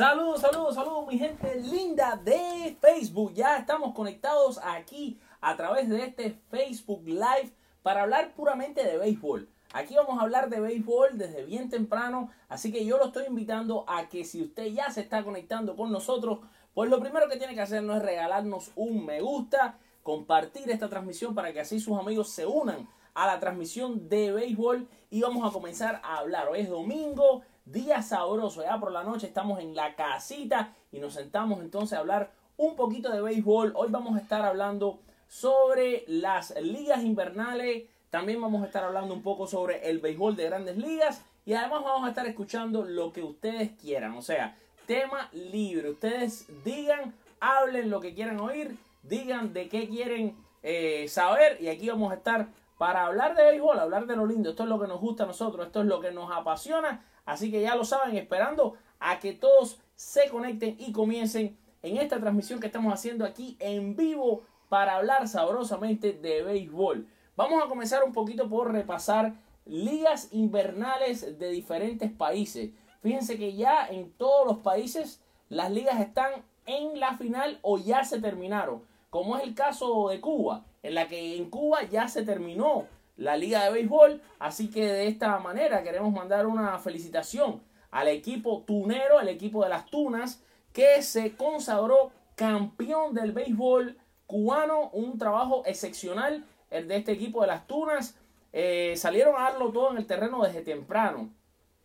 [0.00, 3.34] Saludos, saludos, saludos mi gente linda de Facebook.
[3.34, 9.46] Ya estamos conectados aquí a través de este Facebook Live para hablar puramente de béisbol.
[9.74, 13.84] Aquí vamos a hablar de béisbol desde bien temprano, así que yo lo estoy invitando
[13.86, 16.38] a que si usted ya se está conectando con nosotros,
[16.72, 20.88] pues lo primero que tiene que hacer no es regalarnos un me gusta, compartir esta
[20.88, 25.46] transmisión para que así sus amigos se unan a la transmisión de béisbol y vamos
[25.46, 26.48] a comenzar a hablar.
[26.48, 31.14] Hoy es domingo, día sabroso, ya por la noche estamos en la casita y nos
[31.14, 33.72] sentamos entonces a hablar un poquito de béisbol.
[33.76, 39.22] Hoy vamos a estar hablando sobre las ligas invernales, también vamos a estar hablando un
[39.22, 43.22] poco sobre el béisbol de grandes ligas y además vamos a estar escuchando lo que
[43.22, 45.90] ustedes quieran, o sea, tema libre.
[45.90, 51.88] Ustedes digan, hablen lo que quieran oír, digan de qué quieren eh, saber y aquí
[51.88, 54.50] vamos a estar para hablar de béisbol, hablar de lo lindo.
[54.50, 57.48] Esto es lo que nos gusta a nosotros, esto es lo que nos apasiona Así
[57.48, 62.58] que ya lo saben, esperando a que todos se conecten y comiencen en esta transmisión
[62.58, 67.06] que estamos haciendo aquí en vivo para hablar sabrosamente de béisbol.
[67.36, 72.70] Vamos a comenzar un poquito por repasar ligas invernales de diferentes países.
[73.00, 76.32] Fíjense que ya en todos los países las ligas están
[76.66, 78.82] en la final o ya se terminaron.
[79.08, 82.88] Como es el caso de Cuba, en la que en Cuba ya se terminó
[83.20, 84.20] la Liga de Béisbol.
[84.40, 89.68] Así que de esta manera queremos mandar una felicitación al equipo tunero, el equipo de
[89.68, 93.96] las Tunas, que se consagró campeón del béisbol
[94.26, 94.90] cubano.
[94.92, 98.16] Un trabajo excepcional el de este equipo de las Tunas.
[98.52, 101.30] Eh, salieron a darlo todo en el terreno desde temprano.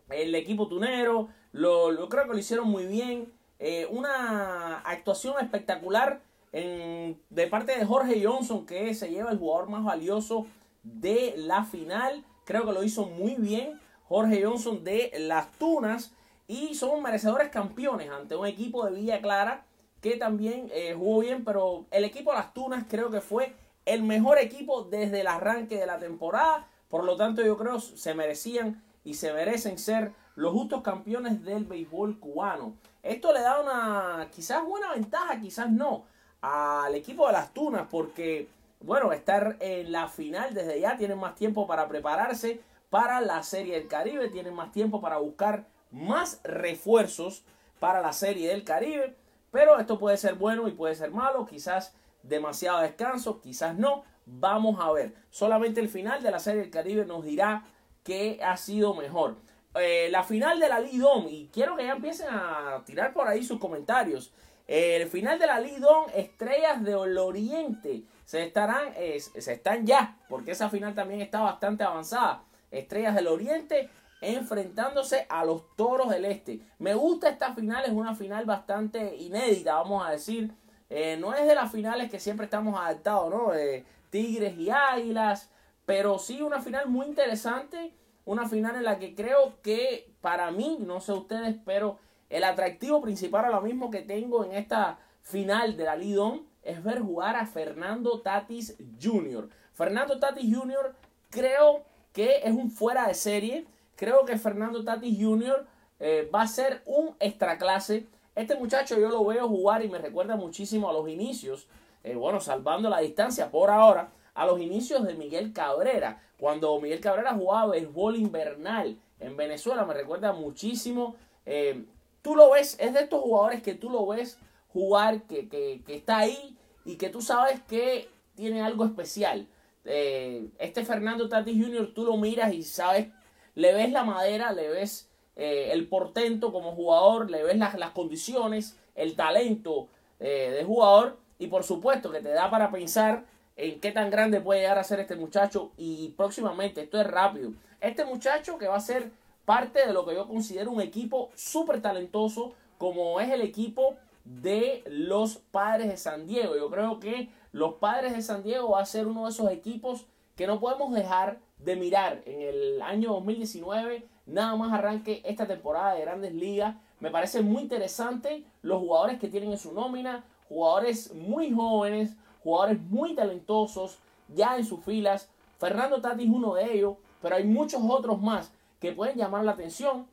[0.10, 3.34] El equipo tunero, lo, creo que lo hicieron muy bien.
[3.60, 6.22] Eh, una actuación espectacular
[6.54, 10.48] de parte de Jorge Johnson, que se lleva el jugador más valioso
[10.86, 12.24] de la final.
[12.46, 16.14] Creo que lo hizo muy bien Jorge Johnson de las Tunas.
[16.48, 19.66] Y son merecedores campeones ante un equipo de Villa Clara
[20.00, 21.44] que también eh, jugó bien.
[21.44, 23.54] Pero el equipo de las Tunas creo que fue
[23.86, 26.68] el mejor equipo desde el arranque de la temporada.
[26.88, 31.66] Por lo tanto yo creo se merecían y se merecen ser los justos campeones del
[31.66, 32.76] béisbol cubano.
[33.02, 36.06] Esto le da una quizás buena ventaja, quizás no,
[36.42, 38.50] al equipo de las Tunas porque
[38.86, 43.74] bueno, estar en la final desde ya, tienen más tiempo para prepararse para la Serie
[43.80, 47.44] del Caribe, tienen más tiempo para buscar más refuerzos
[47.80, 49.16] para la Serie del Caribe,
[49.52, 54.80] pero esto puede ser bueno y puede ser malo, quizás demasiado descanso, quizás no, vamos
[54.80, 55.16] a ver.
[55.32, 57.66] Solamente el final de la Serie del Caribe nos dirá
[58.04, 59.36] qué ha sido mejor.
[59.76, 63.44] Eh, la final de la Lidón, y quiero que ya empiecen a tirar por ahí
[63.44, 64.32] sus comentarios.
[64.68, 70.70] el final de la Lidón, Estrellas de Oriente se estarán, se están ya, porque esa
[70.70, 72.44] final también está bastante avanzada.
[72.72, 73.90] Estrellas del Oriente
[74.22, 76.60] enfrentándose a los Toros del Este.
[76.80, 80.52] Me gusta esta final, es una final bastante inédita, vamos a decir.
[80.90, 83.52] Eh, no es de las finales que siempre estamos adaptados, ¿no?
[83.52, 85.50] De Tigres y Águilas,
[85.86, 87.94] pero sí una final muy interesante,
[88.24, 92.00] una final en la que creo que para mí, no sé ustedes, pero
[92.30, 97.00] el atractivo principal ahora mismo que tengo en esta final de la Lidón es ver
[97.00, 99.50] jugar a Fernando Tatis Jr.
[99.74, 100.96] Fernando Tatis Jr.
[101.30, 103.66] creo que es un fuera de serie.
[103.96, 105.66] Creo que Fernando Tatis Jr.
[106.00, 108.08] Eh, va a ser un extra clase.
[108.36, 111.68] Este muchacho yo lo veo jugar y me recuerda muchísimo a los inicios,
[112.04, 116.22] eh, bueno, salvando la distancia por ahora, a los inicios de Miguel Cabrera.
[116.40, 121.16] Cuando Miguel Cabrera jugaba béisbol invernal en Venezuela, me recuerda muchísimo.
[121.46, 121.86] Eh,
[122.22, 124.38] tú lo ves, es de estos jugadores que tú lo ves
[124.72, 126.55] jugar, que, que, que está ahí
[126.86, 129.48] y que tú sabes que tiene algo especial.
[129.84, 131.94] Eh, este Fernando Tatis Jr.
[131.94, 133.08] tú lo miras y sabes,
[133.56, 137.92] le ves la madera, le ves eh, el portento como jugador, le ves las, las
[137.92, 139.88] condiciones, el talento
[140.20, 143.26] eh, de jugador y por supuesto que te da para pensar
[143.58, 147.52] en qué tan grande puede llegar a ser este muchacho y próximamente, esto es rápido,
[147.82, 149.12] este muchacho que va a ser
[149.46, 154.84] parte de lo que yo considero un equipo súper talentoso como es el equipo de
[154.88, 156.56] los Padres de San Diego.
[156.58, 160.06] Yo creo que los Padres de San Diego va a ser uno de esos equipos
[160.36, 164.06] que no podemos dejar de mirar en el año 2019.
[164.26, 166.76] Nada más arranque esta temporada de grandes ligas.
[167.00, 170.26] Me parece muy interesante los jugadores que tienen en su nómina.
[170.50, 175.30] Jugadores muy jóvenes, jugadores muy talentosos ya en sus filas.
[175.60, 179.52] Fernando Tati es uno de ellos, pero hay muchos otros más que pueden llamar la
[179.52, 180.08] atención.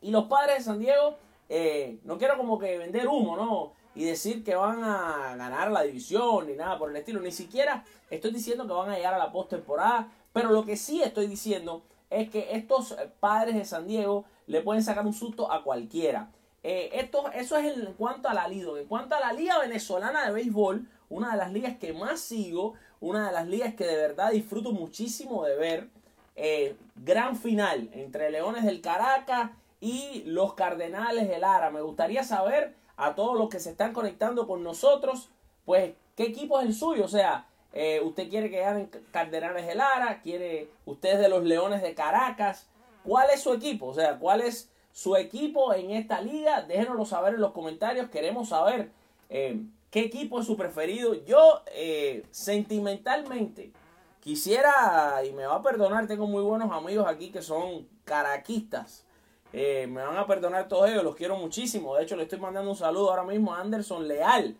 [0.00, 1.16] Y los padres de San Diego
[1.50, 3.72] eh, no quiero como que vender humo, ¿no?
[3.96, 7.20] Y decir que van a ganar la división ni nada por el estilo.
[7.20, 10.08] Ni siquiera estoy diciendo que van a llegar a la postemporada.
[10.32, 14.82] Pero lo que sí estoy diciendo es que estos padres de San Diego le pueden
[14.84, 16.30] sacar un susto a cualquiera.
[16.62, 18.70] eh, esto, eso es en cuanto a la liga.
[18.78, 22.74] En cuanto a la Liga Venezolana de Béisbol, una de las ligas que más sigo,
[23.00, 25.88] una de las ligas que de verdad disfruto muchísimo de ver.
[26.36, 29.50] Eh, gran final entre Leones del Caracas
[29.80, 31.70] y los Cardenales del Lara.
[31.70, 35.30] Me gustaría saber a todos los que se están conectando con nosotros,
[35.64, 37.04] pues, ¿qué equipo es el suyo?
[37.04, 41.82] O sea, eh, usted quiere que ganen Cardenales del Lara, quiere usted de los Leones
[41.82, 42.68] de Caracas.
[43.04, 43.86] ¿Cuál es su equipo?
[43.86, 46.62] O sea, ¿cuál es su equipo en esta liga?
[46.62, 48.10] Déjenoslo saber en los comentarios.
[48.10, 48.90] Queremos saber
[49.30, 51.14] eh, qué equipo es su preferido.
[51.24, 53.72] Yo, eh, sentimentalmente,
[54.20, 59.06] quisiera, y me va a perdonar, tengo muy buenos amigos aquí que son caraquistas.
[59.52, 61.96] Me van a perdonar todos ellos, los quiero muchísimo.
[61.96, 64.56] De hecho, le estoy mandando un saludo ahora mismo a Anderson Leal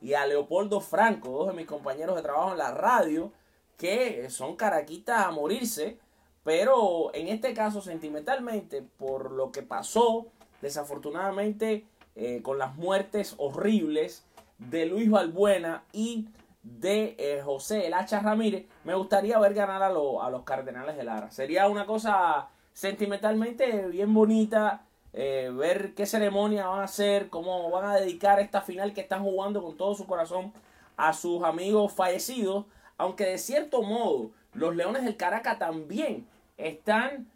[0.00, 3.32] y a Leopoldo Franco, dos de mis compañeros de trabajo en la radio,
[3.78, 5.98] que son caraquitas a morirse,
[6.44, 10.26] pero en este caso sentimentalmente, por lo que pasó,
[10.60, 11.86] desafortunadamente,
[12.16, 14.24] eh, con las muertes horribles
[14.58, 16.28] de Luis Balbuena y
[16.62, 21.04] de eh, José El Hacha Ramírez, me gustaría ver ganar a, a los Cardenales de
[21.04, 21.30] Lara.
[21.30, 24.84] Sería una cosa sentimentalmente bien bonita
[25.14, 29.22] eh, ver qué ceremonia van a hacer, cómo van a dedicar esta final que están
[29.22, 30.52] jugando con todo su corazón
[30.96, 32.66] a sus amigos fallecidos,
[32.98, 36.26] aunque de cierto modo los Leones del Caracas también
[36.56, 37.28] están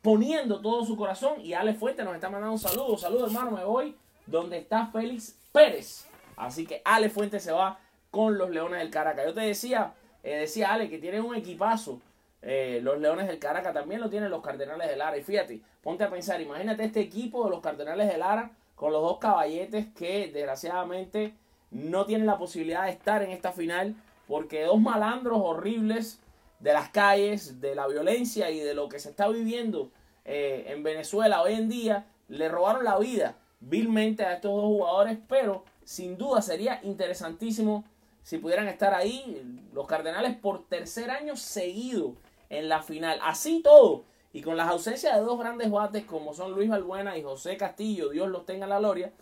[0.00, 3.64] poniendo todo su corazón y Ale Fuente nos está mandando un saludo, saludo hermano, me
[3.64, 3.96] voy
[4.26, 6.06] donde está Félix Pérez,
[6.36, 7.80] así que Ale Fuente se va
[8.12, 9.26] con los Leones del Caracas.
[9.26, 9.92] Yo te decía,
[10.22, 12.00] eh, decía Ale que tiene un equipazo
[12.46, 15.16] eh, los Leones del Caracas también lo tienen los Cardenales de Lara.
[15.16, 19.00] Y fíjate, ponte a pensar, imagínate este equipo de los Cardenales de Lara con los
[19.00, 21.32] dos caballetes que desgraciadamente
[21.70, 23.94] no tienen la posibilidad de estar en esta final
[24.28, 26.20] porque dos malandros horribles
[26.60, 29.90] de las calles, de la violencia y de lo que se está viviendo
[30.26, 35.16] eh, en Venezuela hoy en día, le robaron la vida vilmente a estos dos jugadores,
[35.28, 37.84] pero sin duda sería interesantísimo
[38.22, 39.42] si pudieran estar ahí
[39.72, 42.14] los Cardenales por tercer año seguido
[42.50, 43.18] en la final.
[43.22, 44.04] Así todo.
[44.32, 48.08] Y con las ausencias de dos grandes bates como son Luis Balbuena y José Castillo,
[48.08, 49.12] Dios los tenga en la gloria,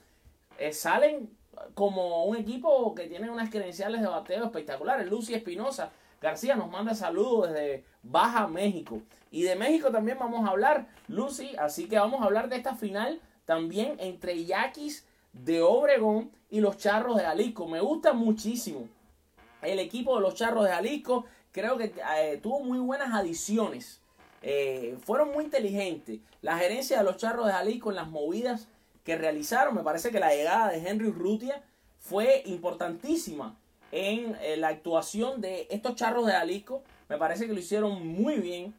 [0.59, 1.31] eh, salen
[1.75, 5.09] como un equipo que tiene unas credenciales de bateo espectaculares.
[5.11, 5.93] Lucy Espinosa
[6.23, 9.03] García nos manda saludos desde Baja México.
[9.31, 11.57] Y de México también vamos a hablar, Lucy.
[11.59, 16.77] Así que vamos a hablar de esta final también entre Yaquis de Obregón y los
[16.79, 17.67] Charros de Jalisco.
[17.67, 18.89] Me gusta muchísimo
[19.63, 24.01] el equipo de los Charros de Jalisco creo que eh, tuvo muy buenas adiciones.
[24.43, 26.19] Eh, fueron muy inteligentes.
[26.41, 28.67] La gerencia de los Charros de Jalisco en las movidas
[29.05, 31.63] que realizaron, me parece que la llegada de Henry Rutia
[32.01, 33.57] fue importantísima
[33.93, 36.83] en eh, la actuación de estos Charros de Jalisco.
[37.09, 38.75] Me parece que lo hicieron muy bien.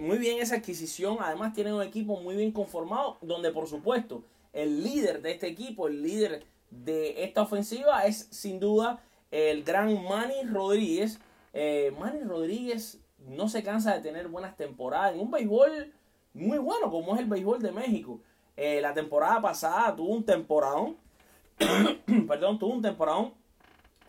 [0.00, 1.18] muy bien esa adquisición.
[1.20, 4.22] Además tienen un equipo muy bien conformado, donde por supuesto
[4.52, 9.00] el líder de este equipo, el líder de esta ofensiva es sin duda
[9.30, 11.18] el gran Manny Rodríguez,
[11.52, 11.92] eh,
[12.24, 15.92] Rodríguez no se cansa de tener buenas temporadas en un béisbol
[16.34, 18.20] muy bueno como es el béisbol de México.
[18.56, 20.96] Eh, la temporada pasada tuvo un temporadón,
[22.28, 23.32] perdón, tuvo un temporadón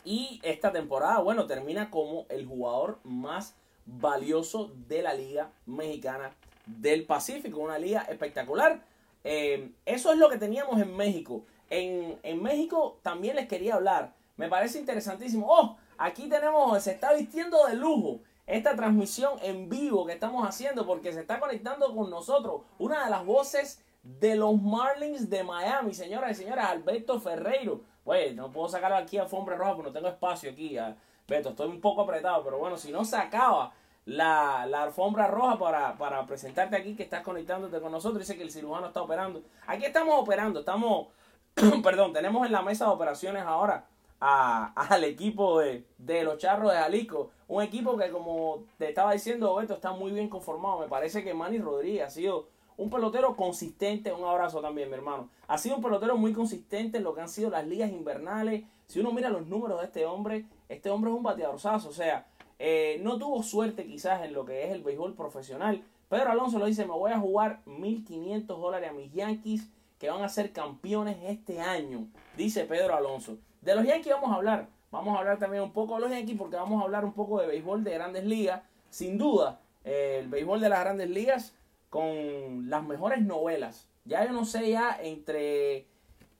[0.04, 3.54] y esta temporada, bueno, termina como el jugador más
[3.86, 6.32] valioso de la Liga Mexicana
[6.66, 8.82] del Pacífico, una liga espectacular.
[9.24, 11.44] Eh, eso es lo que teníamos en México.
[11.68, 14.14] En, en México también les quería hablar.
[14.36, 15.46] Me parece interesantísimo.
[15.48, 20.86] Oh, Aquí tenemos, se está vistiendo de lujo esta transmisión en vivo que estamos haciendo
[20.86, 25.92] porque se está conectando con nosotros una de las voces de los Marlins de Miami,
[25.92, 27.82] señoras y señores, Alberto Ferreiro.
[28.02, 31.68] Pues no puedo sacarlo aquí a alfombra roja porque no tengo espacio aquí, Alberto, estoy
[31.68, 33.74] un poco apretado, pero bueno, si no se acaba
[34.06, 38.42] la, la alfombra roja para, para presentarte aquí que estás conectándote con nosotros, dice que
[38.42, 39.42] el cirujano está operando.
[39.66, 41.08] Aquí estamos operando, estamos,
[41.84, 43.84] perdón, tenemos en la mesa de operaciones ahora
[44.20, 45.84] al equipo de,
[46.22, 47.30] los Charros de Jalisco.
[47.48, 50.78] Un equipo que, como te estaba diciendo, Beto, está muy bien conformado.
[50.78, 54.12] Me parece que Manny Rodríguez ha sido un pelotero consistente.
[54.12, 55.30] Un abrazo también, mi hermano.
[55.48, 58.64] Ha sido un pelotero muy consistente en lo que han sido las ligas invernales.
[58.86, 61.88] Si uno mira los números de este hombre, este hombre es un bateadorzazo.
[61.88, 62.26] O sea,
[62.58, 65.82] eh, no tuvo suerte quizás en lo que es el béisbol profesional.
[66.10, 70.22] Pedro Alonso lo dice, me voy a jugar 1.500 dólares a mis Yankees que van
[70.22, 73.36] a ser campeones este año, dice Pedro Alonso.
[73.60, 74.68] De los Yankees vamos a hablar.
[74.90, 77.40] Vamos a hablar también un poco de los Yankees porque vamos a hablar un poco
[77.40, 78.62] de béisbol de grandes ligas.
[78.88, 81.54] Sin duda, el béisbol de las grandes ligas
[81.88, 83.88] con las mejores novelas.
[84.04, 85.86] Ya yo no sé ya entre...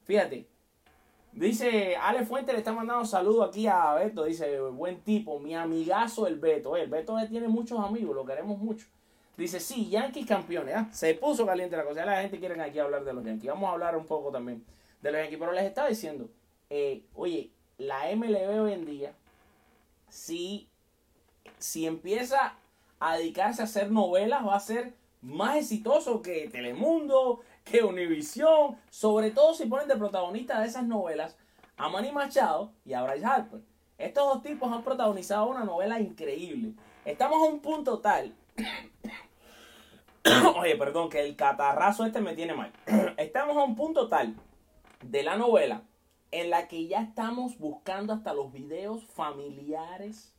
[0.04, 0.48] Fíjate.
[1.32, 4.24] Dice Ale Fuente le está mandando saludo aquí a Beto.
[4.24, 6.76] Dice, buen tipo, mi amigazo el Beto.
[6.76, 8.86] el Beto tiene muchos amigos, lo queremos mucho.
[9.36, 10.74] Dice, sí, Yankees campeones.
[10.74, 10.88] ¿ah?
[10.92, 12.04] Se puso caliente la cosa.
[12.04, 13.50] La gente quiere aquí hablar de los Yankees.
[13.50, 14.64] Vamos a hablar un poco también
[15.00, 15.38] de los Yankees.
[15.38, 16.28] Pero les estaba diciendo,
[16.70, 19.12] eh, oye, la MLB hoy en día,
[20.08, 20.68] si,
[21.58, 22.54] si empieza
[22.98, 28.78] a dedicarse a hacer novelas, va a ser más exitoso que Telemundo, que Univisión.
[28.90, 31.36] Sobre todo si ponen de protagonista de esas novelas
[31.76, 33.60] a Manny Machado y a Bryce Harper.
[33.98, 36.72] Estos dos tipos han protagonizado una novela increíble.
[37.04, 38.34] Estamos a un punto tal
[40.56, 42.72] Oye, perdón, que el catarrazo este me tiene mal.
[43.16, 44.34] Estamos a un punto tal
[45.02, 45.82] de la novela
[46.30, 50.32] en la que ya estamos buscando hasta los videos familiares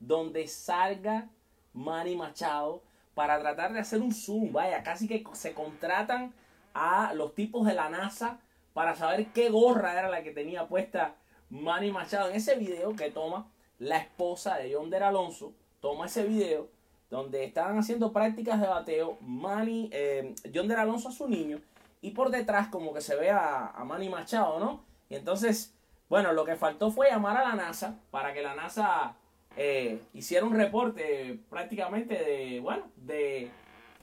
[0.00, 1.28] donde salga
[1.72, 2.82] Manny Machado
[3.14, 4.52] para tratar de hacer un zoom.
[4.52, 6.32] Vaya, casi que se contratan
[6.74, 8.40] a los tipos de la NASA
[8.72, 11.14] para saber qué gorra era la que tenía puesta
[11.50, 12.28] Manny Machado.
[12.30, 16.68] En ese video que toma la esposa de John Alonso, toma ese video
[17.10, 21.60] donde estaban haciendo prácticas de bateo, Manny, eh, John del Alonso a su niño,
[22.00, 24.84] y por detrás como que se ve a, Manny Machado, ¿no?
[25.08, 25.74] Y entonces,
[26.08, 29.14] bueno, lo que faltó fue llamar a la NASA para que la NASA
[29.56, 33.50] eh, hiciera un reporte prácticamente de, bueno, de,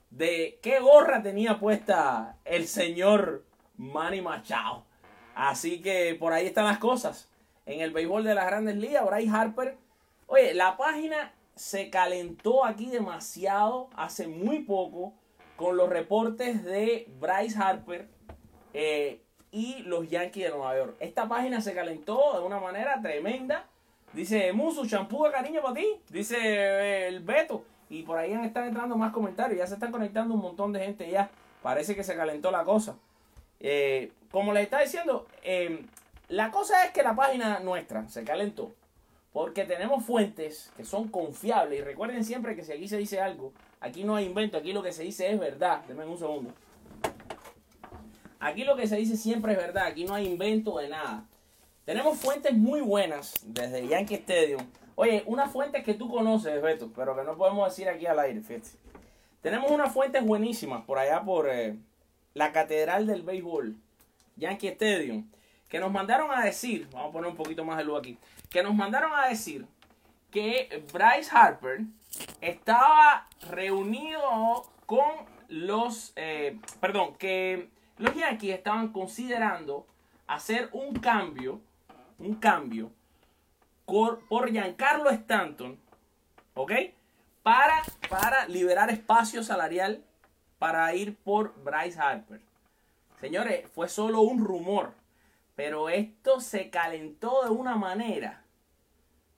[0.09, 3.43] de qué gorra tenía puesta el señor
[3.77, 4.85] Manny Machado.
[5.35, 7.29] Así que por ahí están las cosas.
[7.65, 9.77] En el béisbol de las grandes ligas, Bryce Harper.
[10.27, 15.13] Oye, la página se calentó aquí demasiado hace muy poco
[15.55, 18.09] con los reportes de Bryce Harper
[18.73, 19.22] eh,
[19.53, 20.95] y los Yankees de Nueva York.
[20.99, 23.65] Esta página se calentó de una manera tremenda.
[24.11, 25.87] Dice, Musu, champú de cariño para ti.
[26.09, 27.63] Dice eh, el Beto.
[27.87, 29.59] Y por ahí están entrando más comentarios.
[29.59, 31.29] Ya se están conectando un montón de gente ya.
[31.61, 32.95] Parece que se calentó la cosa.
[33.59, 35.27] Eh, como les está diciendo,
[36.29, 38.71] la cosa es que la página nuestra se calentó.
[39.33, 41.79] Porque tenemos fuentes que son confiables.
[41.79, 44.81] Y recuerden siempre que si aquí se dice algo, aquí no hay invento, aquí lo
[44.81, 45.83] que se dice es verdad.
[45.87, 46.51] Denme un segundo.
[48.43, 51.25] Aquí lo que se dice siempre es verdad, aquí no hay invento de nada.
[51.85, 54.65] Tenemos fuentes muy buenas desde Yankee Stadium.
[54.95, 58.41] Oye, unas fuentes que tú conoces, Beto, pero que no podemos decir aquí al aire,
[58.41, 58.69] fíjate.
[59.41, 61.75] Tenemos unas fuentes buenísimas por allá por eh,
[62.33, 63.75] la Catedral del Béisbol,
[64.35, 65.25] Yankee Stadium
[65.73, 68.15] que nos mandaron a decir, vamos a poner un poquito más de luz aquí,
[68.51, 69.65] que nos mandaron a decir
[70.29, 71.79] que Bryce Harper
[72.39, 75.09] estaba reunido con
[75.47, 79.87] los, eh, perdón, que los Yankees estaban considerando
[80.27, 81.61] hacer un cambio,
[82.19, 82.91] un cambio
[83.85, 85.79] por, por Giancarlo Stanton,
[86.53, 86.71] ¿ok?
[87.43, 90.03] Para, para liberar espacio salarial
[90.63, 92.39] para ir por Bryce Harper.
[93.19, 94.93] Señores, fue solo un rumor.
[95.55, 98.45] Pero esto se calentó de una manera.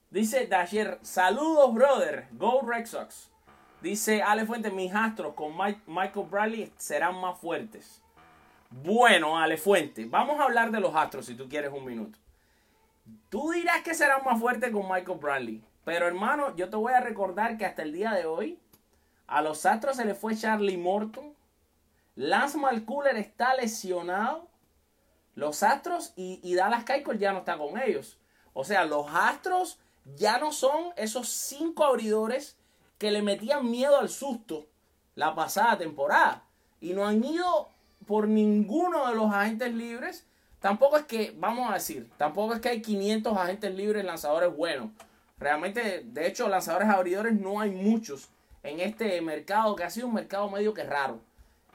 [0.08, 3.28] Dice Dasher, saludos brother, go Red Sox.
[3.82, 8.00] Dice Ale Fuente, mis astros con Michael Bradley serán más fuertes.
[8.70, 12.18] Bueno, Ale Fuente, vamos a hablar de los astros si tú quieres un minuto.
[13.28, 15.62] Tú dirás que serán más fuertes con Michael Bradley.
[15.84, 18.58] Pero hermano, yo te voy a recordar que hasta el día de hoy
[19.26, 21.34] a los astros se le fue Charlie Morton.
[22.16, 24.48] Lance Malcooler está lesionado.
[25.34, 28.18] Los Astros y, Dallas Keuchel ya no está con ellos.
[28.54, 29.78] O sea, los Astros
[30.16, 32.56] ya no son esos cinco abridores
[32.96, 34.66] que le metían miedo al susto
[35.14, 36.44] la pasada temporada.
[36.80, 37.68] Y no han ido
[38.06, 40.26] por ninguno de los agentes libres.
[40.60, 44.90] Tampoco es que, vamos a decir, tampoco es que hay 500 agentes libres lanzadores buenos.
[45.38, 48.30] Realmente, de hecho, lanzadores abridores no hay muchos
[48.62, 51.20] en este mercado que ha sido un mercado medio que raro.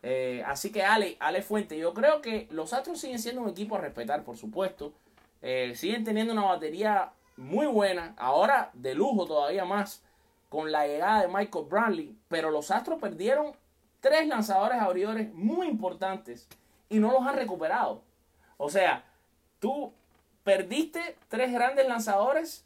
[0.04, 3.76] Eh, así que Ale, Ale Fuente, yo creo que los Astros siguen siendo un equipo
[3.76, 4.94] a respetar, por supuesto.
[5.42, 10.02] Eh, siguen teniendo una batería muy buena, ahora de lujo todavía más,
[10.50, 12.16] con la llegada de Michael Bradley.
[12.28, 13.54] Pero los Astros perdieron
[14.02, 16.48] tres lanzadores abridores muy importantes
[16.90, 18.04] y no los han recuperado.
[18.58, 19.06] O sea,
[19.60, 19.94] tú
[20.44, 22.66] perdiste tres grandes lanzadores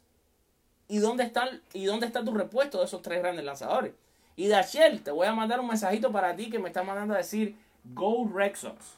[0.88, 3.92] y dónde están y dónde está tu repuesto de esos tres grandes lanzadores.
[4.34, 7.18] Y Dachel, te voy a mandar un mensajito para ti que me está mandando a
[7.18, 8.96] decir Go Rexos.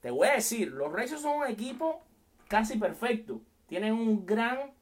[0.00, 2.02] Te voy a decir, los Rexos son un equipo
[2.48, 3.40] casi perfecto.
[3.66, 4.72] Tienen un gran,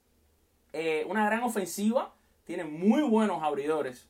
[0.72, 2.12] eh, una gran ofensiva.
[2.44, 4.08] Tienen muy buenos abridores.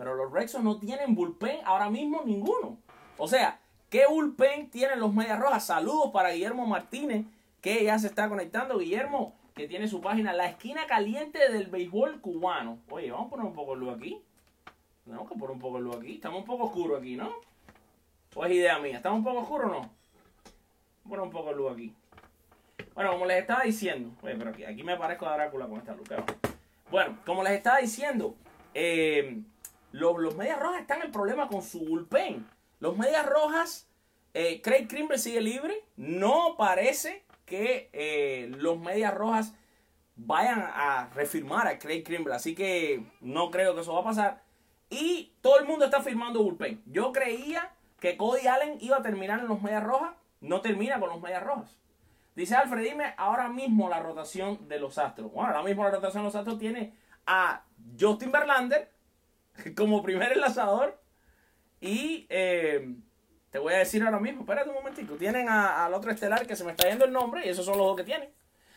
[0.00, 2.78] Pero los Rexos no tienen bullpen ahora mismo ninguno.
[3.18, 5.66] O sea, ¿qué bullpen tienen los Medias Rojas?
[5.66, 7.26] Saludos para Guillermo Martínez,
[7.60, 8.78] que ya se está conectando.
[8.78, 12.78] Guillermo, que tiene su página La Esquina Caliente del Béisbol Cubano.
[12.88, 14.22] Oye, vamos a poner un poco de luz aquí.
[15.04, 16.14] Tenemos que poner un poco de luz aquí.
[16.14, 17.34] Estamos un poco oscuro aquí, ¿no?
[18.34, 18.96] ¿O es idea mía?
[18.96, 19.90] ¿Estamos un poco oscuro o no?
[21.02, 21.94] Poner un poco de luz aquí.
[22.94, 24.08] Bueno, como les estaba diciendo.
[24.22, 26.08] Oye, pero aquí, aquí me parezco a Drácula con esta luz.
[26.90, 28.34] Bueno, como les estaba diciendo.
[28.72, 29.42] Eh,
[29.92, 32.46] los, los Medias Rojas están en problema con su bullpen.
[32.78, 33.88] Los Medias Rojas,
[34.34, 35.84] eh, Craig Kimbrell sigue libre.
[35.96, 39.54] No parece que eh, los Medias Rojas
[40.16, 42.36] vayan a refirmar a Craig Kimbrell.
[42.36, 44.42] Así que no creo que eso va a pasar.
[44.88, 46.82] Y todo el mundo está firmando bullpen.
[46.86, 50.14] Yo creía que Cody Allen iba a terminar en los Medias Rojas.
[50.40, 51.76] No termina con los Medias Rojas.
[52.34, 55.32] Dice Alfred, dime ahora mismo la rotación de los Astros.
[55.32, 56.94] Bueno, ahora mismo la rotación de los Astros tiene
[57.26, 57.64] a
[57.98, 58.89] Justin Verlander
[59.76, 61.00] como primer enlazador.
[61.80, 62.94] Y eh,
[63.50, 65.14] te voy a decir ahora mismo, espérate un momentito.
[65.16, 67.86] Tienen al otro estelar que se me está yendo el nombre y esos son los
[67.86, 68.30] dos que tienen.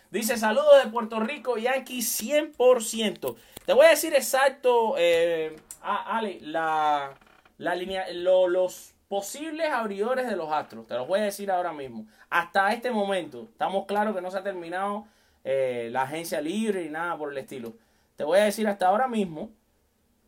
[0.10, 3.36] Dice saludos de Puerto Rico, Yankee 100%.
[3.66, 7.14] Te voy a decir exacto, eh, Ale, la,
[7.58, 10.88] la línea, los posibles abridores de los Astros.
[10.88, 12.08] Te los voy a decir ahora mismo.
[12.30, 15.06] Hasta este momento, estamos claros que no se ha terminado
[15.44, 17.74] eh, la agencia libre y nada por el estilo.
[18.16, 19.52] Te voy a decir hasta ahora mismo.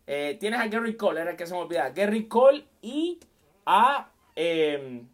[0.07, 1.89] Eh, tienes a Gary Cole, era el que se me olvidaba.
[1.89, 3.19] Gary Cole y
[3.65, 5.07] a, em,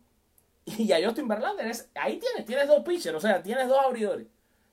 [0.66, 1.72] y a Justin Verlander.
[1.96, 4.28] ahí tienes, tienes dos pitchers, o sea, tienes dos abridores.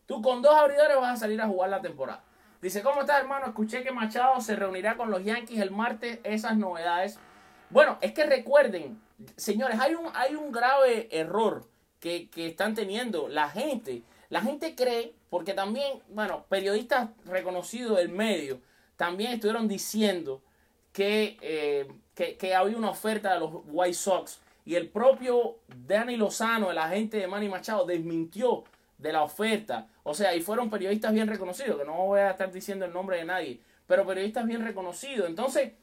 [0.07, 2.25] Tú con dos abridores vas a salir a jugar la temporada.
[2.61, 3.47] Dice, ¿cómo estás, hermano?
[3.47, 6.19] Escuché que Machado se reunirá con los Yankees el martes.
[6.25, 7.19] Esas novedades.
[7.71, 9.01] Bueno, es que recuerden,
[9.37, 11.69] señores, hay un, hay un grave error
[12.01, 14.03] que, que están teniendo la gente.
[14.29, 18.61] La gente cree, porque también, bueno, periodistas reconocidos del medio
[18.99, 20.43] también estuvieron diciendo
[20.93, 21.87] que, eh,
[22.17, 24.41] que, que, había una oferta de los White Sox.
[24.65, 28.65] Y el propio Danny Lozano, el agente de Manny Machado, desmintió
[28.99, 29.87] de la oferta.
[30.03, 33.19] O sea, y fueron periodistas bien reconocidos, que no voy a estar diciendo el nombre
[33.19, 35.29] de nadie, pero periodistas bien reconocidos.
[35.29, 35.75] Entonces,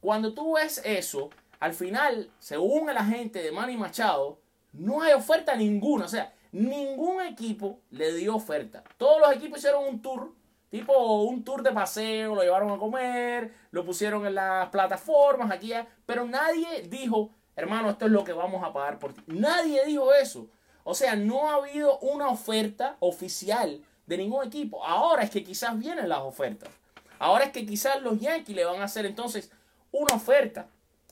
[0.00, 4.38] cuando tú ves eso, al final, según el agente de Manny Machado,
[4.74, 6.04] no hay oferta ninguna.
[6.04, 8.84] O sea, ningún equipo le dio oferta.
[8.98, 10.32] Todos los equipos hicieron un tour,
[10.70, 15.72] tipo un tour de paseo, lo llevaron a comer, lo pusieron en las plataformas, aquí,
[16.06, 19.22] pero nadie dijo, hermano, esto es lo que vamos a pagar por ti.
[19.26, 20.48] Nadie dijo eso.
[20.84, 24.84] O sea, no ha habido una oferta oficial de ningún equipo.
[24.86, 26.70] Ahora es que quizás vienen las ofertas.
[27.18, 29.50] Ahora es que quizás los Yankees le van a hacer entonces
[29.92, 30.66] una oferta.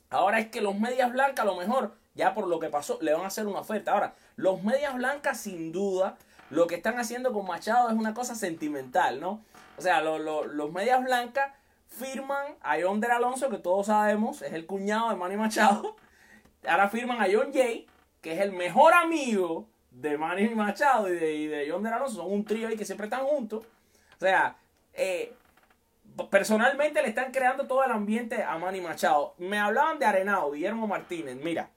[0.08, 3.12] Ahora es que los medias blancas a lo mejor, ya por lo que pasó, le
[3.12, 3.92] van a hacer una oferta.
[3.92, 6.16] Ahora, los medias blancas sin duda,
[6.50, 9.42] lo que están haciendo con Machado es una cosa sentimental, ¿no?
[9.78, 11.52] O sea, los medias blancas
[11.86, 15.96] firman a John Del Alonso, que todos sabemos, es el cuñado de Manny Machado.
[16.66, 17.86] Ahora firman a John Jay,
[18.20, 22.16] que es el mejor amigo de Manny Machado y de, y de Del Alonso.
[22.16, 23.64] Son un trío ahí que siempre están juntos.
[24.16, 24.56] O sea,
[24.94, 25.32] eh,
[26.30, 29.34] personalmente le están creando todo el ambiente a Manny Machado.
[29.38, 31.36] Me hablaban de Arenado, Guillermo Martínez.
[31.36, 31.70] Mira,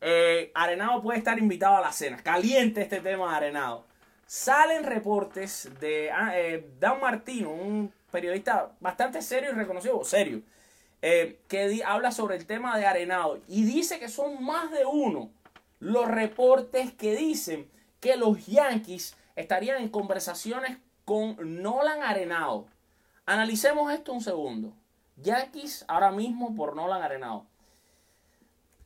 [0.00, 2.16] eh, Arenado puede estar invitado a la cena.
[2.18, 3.86] Caliente este tema de Arenado.
[4.34, 10.40] Salen reportes de ah, eh, Dan Martino, un periodista bastante serio y reconocido, serio,
[11.02, 15.30] eh, que habla sobre el tema de Arenado y dice que son más de uno
[15.80, 22.68] los reportes que dicen que los Yankees estarían en conversaciones con Nolan Arenado
[23.26, 24.72] Analicemos esto un segundo.
[25.16, 27.44] Yankees ahora mismo por Nolan Arenado.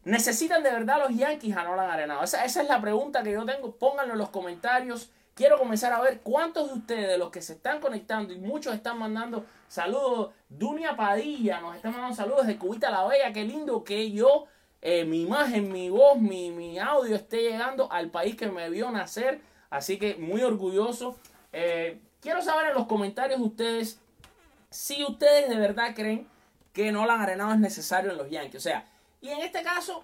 [0.03, 2.25] ¿Necesitan de verdad los Yankees a Nolan Arenado?
[2.25, 3.77] Esa, esa es la pregunta que yo tengo.
[3.77, 5.13] Pónganlo en los comentarios.
[5.37, 8.75] Quiero comenzar a ver cuántos de ustedes, de los que se están conectando, y muchos
[8.75, 10.31] están mandando saludos.
[10.49, 13.35] Dunia Padilla nos está mandando saludos de Cubita la Bella.
[13.35, 14.47] Qué lindo que yo,
[14.81, 18.91] eh, mi imagen, mi voz, mi, mi, audio esté llegando al país que me vio
[18.91, 19.43] nacer.
[19.69, 21.19] Así que muy orgulloso.
[21.53, 24.01] Eh, quiero saber en los comentarios de ustedes
[24.71, 26.27] si ustedes de verdad creen
[26.73, 28.57] que Nolan Arenado es necesario en los Yankees.
[28.57, 28.89] O sea,
[29.21, 30.03] y en este caso,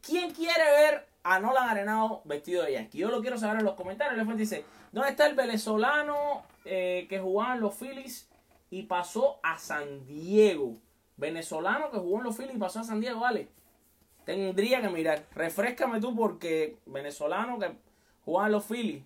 [0.00, 2.98] ¿quién quiere ver a Nolan Arenado vestido de Yankee?
[2.98, 4.36] Yo lo quiero saber en los comentarios.
[4.36, 8.28] Dice, ¿dónde está el venezolano eh, que jugaba en los Phillies
[8.70, 10.76] y pasó a San Diego?
[11.16, 13.48] Venezolano que jugó en los Phillies y pasó a San Diego, vale.
[14.24, 15.26] Tendría que mirar.
[15.34, 17.72] Refrescame tú porque venezolano que
[18.24, 19.02] jugaba en los Phillies.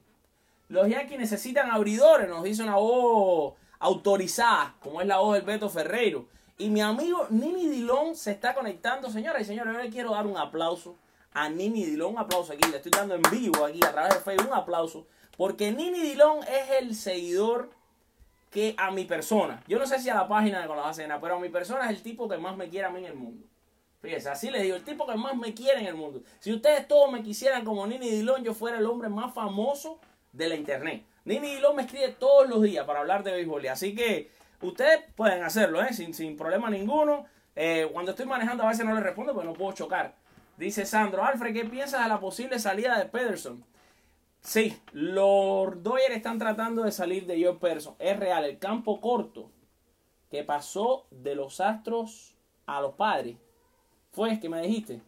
[0.68, 5.68] Los Yankees necesitan abridores, nos dice una voz autorizada, como es la voz del Beto
[5.68, 6.26] Ferreiro.
[6.58, 9.10] Y mi amigo Nini Dilón se está conectando.
[9.10, 10.96] Señoras y señores, yo le quiero dar un aplauso
[11.36, 12.14] a Nini Dilón.
[12.14, 14.48] Un aplauso aquí, le estoy dando en vivo aquí a través de Facebook.
[14.48, 15.06] Un aplauso.
[15.36, 17.70] Porque Nini Dilón es el seguidor
[18.50, 21.20] que a mi persona, yo no sé si a la página de Con la Cena,
[21.20, 23.14] pero a mi persona es el tipo que más me quiere a mí en el
[23.14, 23.46] mundo.
[24.00, 26.22] Fíjense, así les digo, el tipo que más me quiere en el mundo.
[26.38, 30.00] Si ustedes todos me quisieran como Nini Dilón, yo fuera el hombre más famoso
[30.32, 31.04] de la internet.
[31.26, 33.66] Nini Dilón me escribe todos los días para hablar de béisbol.
[33.66, 34.30] Así que
[34.62, 35.92] ustedes pueden hacerlo, ¿eh?
[35.92, 37.26] sin, sin problema ninguno.
[37.54, 40.14] Eh, cuando estoy manejando a veces no le respondo porque no puedo chocar.
[40.56, 43.64] Dice Sandro, Alfred, ¿qué piensas de la posible salida de Pederson?
[44.40, 47.96] Sí, los Dodgers están tratando de salir de Joe Pederson.
[47.98, 49.50] Es real, el campo corto
[50.30, 53.36] que pasó de los Astros a los padres.
[54.12, 55.02] Fue que me dijiste.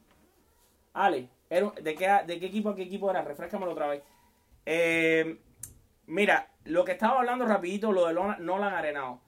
[0.92, 3.22] Ale, ¿de, qué, ¿de qué equipo a qué equipo era?
[3.22, 4.02] Refrescamelo otra vez.
[4.66, 5.40] Eh,
[6.06, 9.20] mira, lo que estaba hablando rapidito, lo de Nolan Arenado.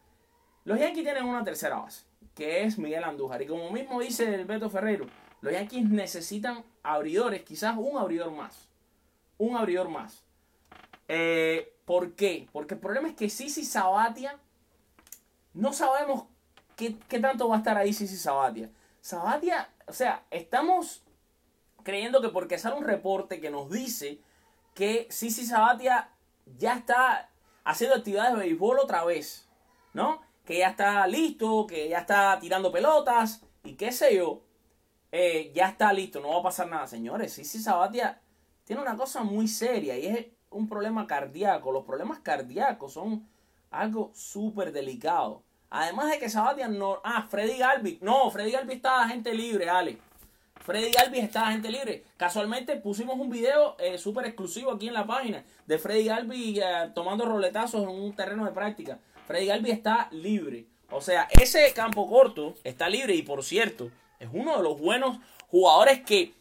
[0.65, 2.05] Los Yankees tienen una tercera base,
[2.35, 3.41] que es Miguel Andújar.
[3.41, 5.07] Y como mismo dice el Beto Ferrero,
[5.41, 8.69] los Yankees necesitan abridores, quizás un abridor más.
[9.39, 10.23] Un abridor más.
[11.09, 12.49] Eh, ¿Por qué?
[12.53, 14.39] Porque el problema es que Sisi Sabatia,
[15.55, 16.27] no sabemos
[16.77, 18.71] qué, tanto va a estar ahí Sisi Sabatia.
[19.01, 21.03] Sabatia, o sea, estamos
[21.83, 24.21] creyendo que porque sale un reporte que nos dice
[24.75, 26.11] que Sisi Sabatia
[26.59, 27.31] ya está
[27.65, 29.49] haciendo actividades de béisbol otra vez,
[29.95, 30.21] ¿no?
[30.45, 34.43] Que ya está listo, que ya está tirando pelotas y qué sé yo.
[35.13, 37.33] Eh, ya está listo, no va a pasar nada, señores.
[37.33, 38.21] Sisi Sabatia
[38.65, 41.73] tiene una cosa muy seria y es un problema cardíaco.
[41.73, 43.29] Los problemas cardíacos son
[43.71, 45.43] algo súper delicado.
[45.71, 47.01] Además de que Sabatia no.
[47.05, 47.99] Ah, Freddy Galvi.
[48.03, 49.99] No, Freddy Galvi está gente libre, Ale.
[50.61, 52.05] Freddy Galvi está gente libre.
[52.17, 56.91] Casualmente pusimos un video eh, súper exclusivo aquí en la página de Freddy Galvi eh,
[56.95, 58.99] tomando roletazos en un terreno de práctica.
[59.27, 60.67] Freddy Galvi está libre.
[60.91, 65.19] O sea, ese campo corto está libre y por cierto, es uno de los buenos
[65.49, 66.35] jugadores que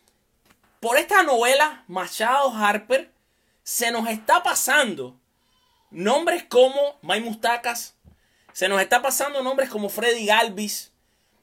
[0.80, 3.12] por esta novela Machado Harper
[3.64, 5.18] se nos está pasando
[5.90, 7.96] nombres como May Mustacas,
[8.54, 10.92] se nos está pasando nombres como Freddy Galvis.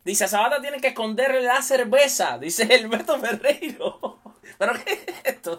[0.04, 4.20] Dice, a Sabata tiene que esconderle la cerveza, dice Alberto Ferreiro.
[4.58, 5.58] ¿Pero qué es esto?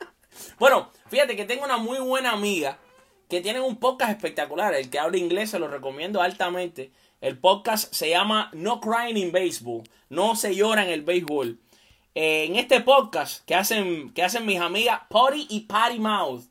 [0.58, 2.78] bueno, fíjate que tengo una muy buena amiga
[3.28, 4.74] que tiene un podcast espectacular.
[4.74, 6.92] El que habla inglés se lo recomiendo altamente.
[7.20, 9.82] El podcast se llama No Crying in Baseball.
[10.08, 11.58] No se llora en el béisbol.
[12.14, 16.44] Eh, en este podcast que hacen, que hacen mis amigas Potty y Patty Mouth.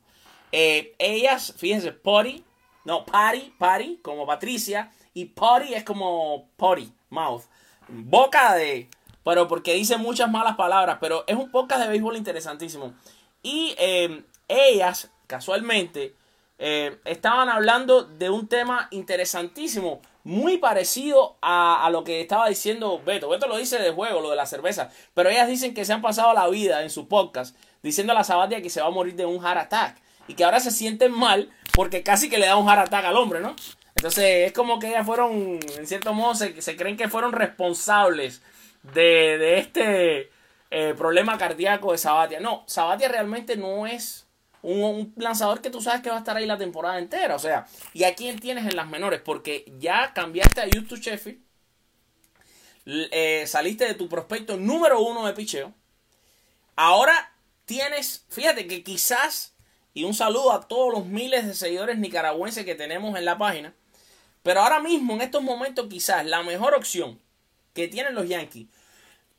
[0.52, 2.44] Eh, ellas, fíjense, Potty,
[2.84, 7.44] no, Patty, Patty, como Patricia, y Potty es como Potty, Mouth.
[7.88, 8.90] Boca de,
[9.24, 12.92] pero porque dice muchas malas palabras, pero es un podcast de béisbol interesantísimo.
[13.42, 16.14] Y eh, ellas, casualmente,
[16.58, 23.28] estaban hablando de un tema interesantísimo muy parecido a, lo que estaba diciendo Beto.
[23.28, 24.90] Beto lo dice de juego, lo de la cerveza.
[25.14, 28.24] Pero ellas dicen que se han pasado la vida en su podcast diciendo a la
[28.24, 29.96] Sabatia que se va a morir de un heart attack.
[30.26, 33.16] Y que ahora se sienten mal porque casi que le da un heart attack al
[33.16, 33.56] hombre, ¿no?
[33.96, 38.42] Entonces es como que ellas fueron, en cierto modo, se, se creen que fueron responsables
[38.94, 40.30] de, este
[40.70, 42.40] eh, problema cardíaco de Sabatia.
[42.40, 44.27] No, Sabatia realmente no es
[44.62, 47.34] un, lanzador que tú sabes que va a estar ahí la temporada entera.
[47.34, 49.20] O sea, ¿y a quién tienes en las menores?
[49.20, 51.40] Porque ya cambiaste a YouTube Sheffield.
[52.86, 55.74] Eh, saliste de tu prospecto número uno de picheo.
[56.74, 57.32] Ahora
[57.66, 59.54] tienes, fíjate que quizás,
[59.92, 63.74] y un saludo a todos los miles de seguidores nicaragüenses que tenemos en la página,
[64.42, 67.20] pero ahora mismo, en estos momentos, quizás la mejor opción
[67.74, 68.68] que tienen los Yankees,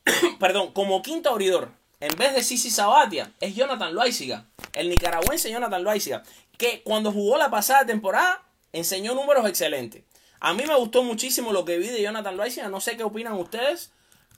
[0.39, 5.83] perdón, como quinto abridor, en vez de Sisi Sabatia, es Jonathan Loaiziga, el nicaragüense Jonathan
[5.83, 6.23] Loaiziga,
[6.57, 10.03] que cuando jugó la pasada temporada enseñó números excelentes.
[10.39, 13.33] A mí me gustó muchísimo lo que vi de Jonathan Loaiziga, no sé qué opinan
[13.33, 13.91] ustedes,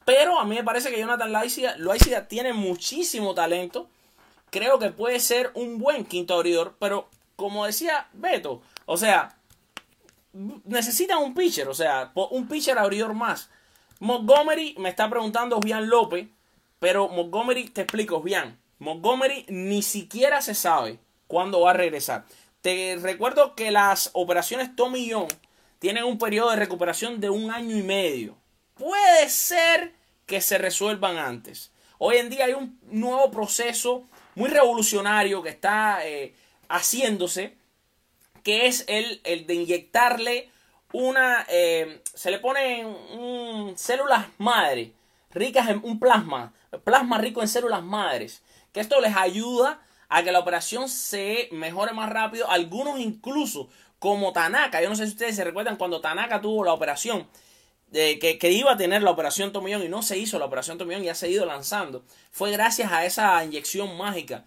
[0.06, 3.88] pero a mí me parece que Jonathan Loaiziga, tiene muchísimo talento.
[4.50, 9.38] Creo que puede ser un buen quinto abridor, pero como decía Beto, o sea,
[10.66, 13.50] necesitan un pitcher, o sea, un pitcher abridor más.
[14.00, 16.28] Montgomery me está preguntando Juan López
[16.82, 18.58] pero Montgomery, te explico bien.
[18.80, 22.26] Montgomery ni siquiera se sabe cuándo va a regresar.
[22.62, 25.28] Te recuerdo que las operaciones Tommy John
[25.78, 28.36] tienen un periodo de recuperación de un año y medio.
[28.74, 29.94] Puede ser
[30.26, 31.72] que se resuelvan antes.
[32.00, 36.34] Hoy en día hay un nuevo proceso muy revolucionario que está eh,
[36.68, 37.54] haciéndose,
[38.42, 40.50] que es el, el de inyectarle
[40.94, 44.94] una, eh, se le ponen células madre
[45.34, 50.32] ricas en un plasma, plasma rico en células madres, que esto les ayuda a que
[50.32, 52.50] la operación se mejore más rápido.
[52.50, 56.74] Algunos incluso, como Tanaka, yo no sé si ustedes se recuerdan cuando Tanaka tuvo la
[56.74, 57.28] operación,
[57.92, 61.04] de que, iba a tener la operación Tomillón y no se hizo la operación Tomillón
[61.04, 62.04] y ha seguido lanzando.
[62.32, 64.46] Fue gracias a esa inyección mágica.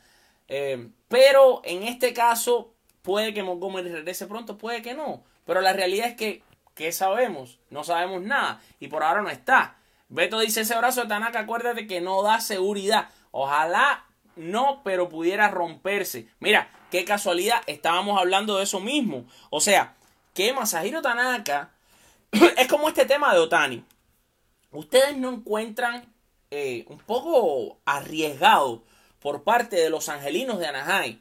[0.48, 5.24] Eh, pero en este caso, puede que Montgomery regrese pronto, puede que no.
[5.44, 6.42] Pero la realidad es que,
[6.74, 7.58] ¿qué sabemos?
[7.68, 9.76] No sabemos nada y por ahora no está.
[10.14, 13.08] Beto dice ese brazo de Tanaka, acuérdate que no da seguridad.
[13.32, 14.04] Ojalá
[14.36, 16.28] no, pero pudiera romperse.
[16.38, 19.26] Mira, qué casualidad, estábamos hablando de eso mismo.
[19.50, 19.96] O sea,
[20.32, 21.70] que Masahiro Tanaka
[22.56, 23.84] es como este tema de Otani.
[24.70, 26.04] Ustedes no encuentran
[26.52, 28.84] eh, un poco arriesgado
[29.18, 31.18] por parte de los angelinos de Anaheim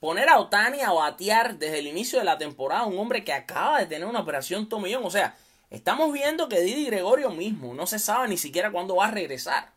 [0.00, 3.78] poner a Otani a batear desde el inicio de la temporada, un hombre que acaba
[3.78, 5.02] de tener una operación tomillón.
[5.02, 5.34] O sea,
[5.74, 9.72] Estamos viendo que Didi Gregorio mismo no se sabe ni siquiera cuándo va a regresar.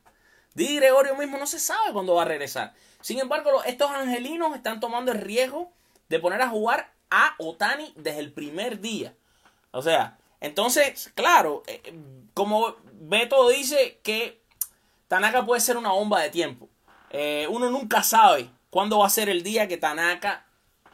[0.54, 2.76] Didi Gregorio mismo no se sabe cuándo va a regresar.
[3.02, 5.72] Sin embargo, estos angelinos están tomando el riesgo
[6.08, 9.16] de poner a jugar a Otani desde el primer día.
[9.72, 12.00] O sea, entonces, claro, eh,
[12.36, 14.40] como Beto dice que
[15.08, 16.70] Tanaka puede ser una bomba de tiempo.
[17.10, 20.46] Eh, uno nunca sabe cuándo va a ser el día que Tanaka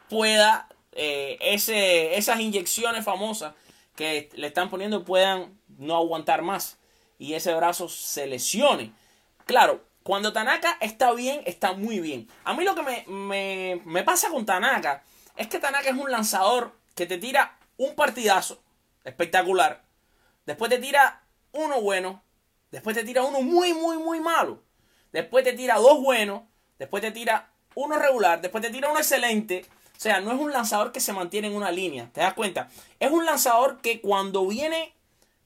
[0.09, 3.53] pueda eh, esas inyecciones famosas
[3.95, 6.77] que le están poniendo puedan no aguantar más
[7.19, 8.91] y ese brazo se lesione.
[9.45, 12.27] Claro, cuando Tanaka está bien, está muy bien.
[12.43, 15.03] A mí lo que me, me pasa con Tanaka
[15.35, 18.61] es que Tanaka es un lanzador que te tira un partidazo
[19.03, 19.83] espectacular,
[20.45, 22.23] después te tira uno bueno,
[22.71, 24.63] después te tira uno muy, muy, muy malo,
[25.11, 26.43] después te tira dos buenos,
[26.77, 29.65] después te tira uno regular, después te tira uno excelente.
[30.03, 32.67] Sea, no es un lanzador que se mantiene en una línea, ¿te das cuenta?
[32.99, 34.93] Es un lanzador que cuando viene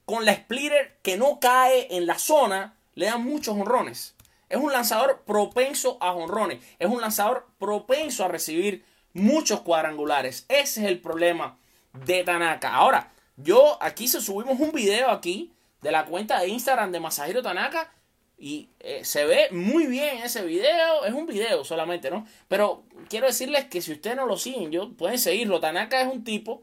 [0.04, 4.16] con la splitter que no cae en la zona, le dan muchos honrones.
[4.50, 6.58] Es un lanzador propenso a honrones.
[6.80, 10.48] Es un lanzador propenso a recibir muchos cuadrangulares.
[10.50, 11.60] Ese es el problema
[11.94, 12.74] de Tanaka.
[12.74, 17.44] Ahora, yo aquí se subimos un video aquí de la cuenta de Instagram de Masahiro
[17.44, 17.92] Tanaka
[18.38, 21.06] y eh, se ve muy bien ese video.
[21.06, 22.28] Es un video solamente, ¿no?
[22.48, 25.60] Pero quiero decirles que si ustedes no lo siguen, yo pueden seguirlo.
[25.60, 26.62] Tanaka es un tipo,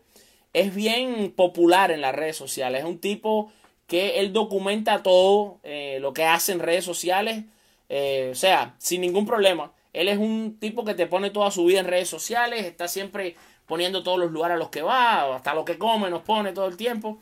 [0.53, 2.83] es bien popular en las redes sociales.
[2.83, 3.51] Es un tipo
[3.89, 7.45] que él documenta todo eh, lo que hace en redes sociales.
[7.89, 9.73] Eh, o sea, sin ningún problema.
[9.93, 12.65] Él es un tipo que te pone toda su vida en redes sociales.
[12.67, 13.35] Está siempre
[13.67, 15.35] poniendo todos los lugares a los que va.
[15.35, 17.19] Hasta lo que come nos pone todo el tiempo.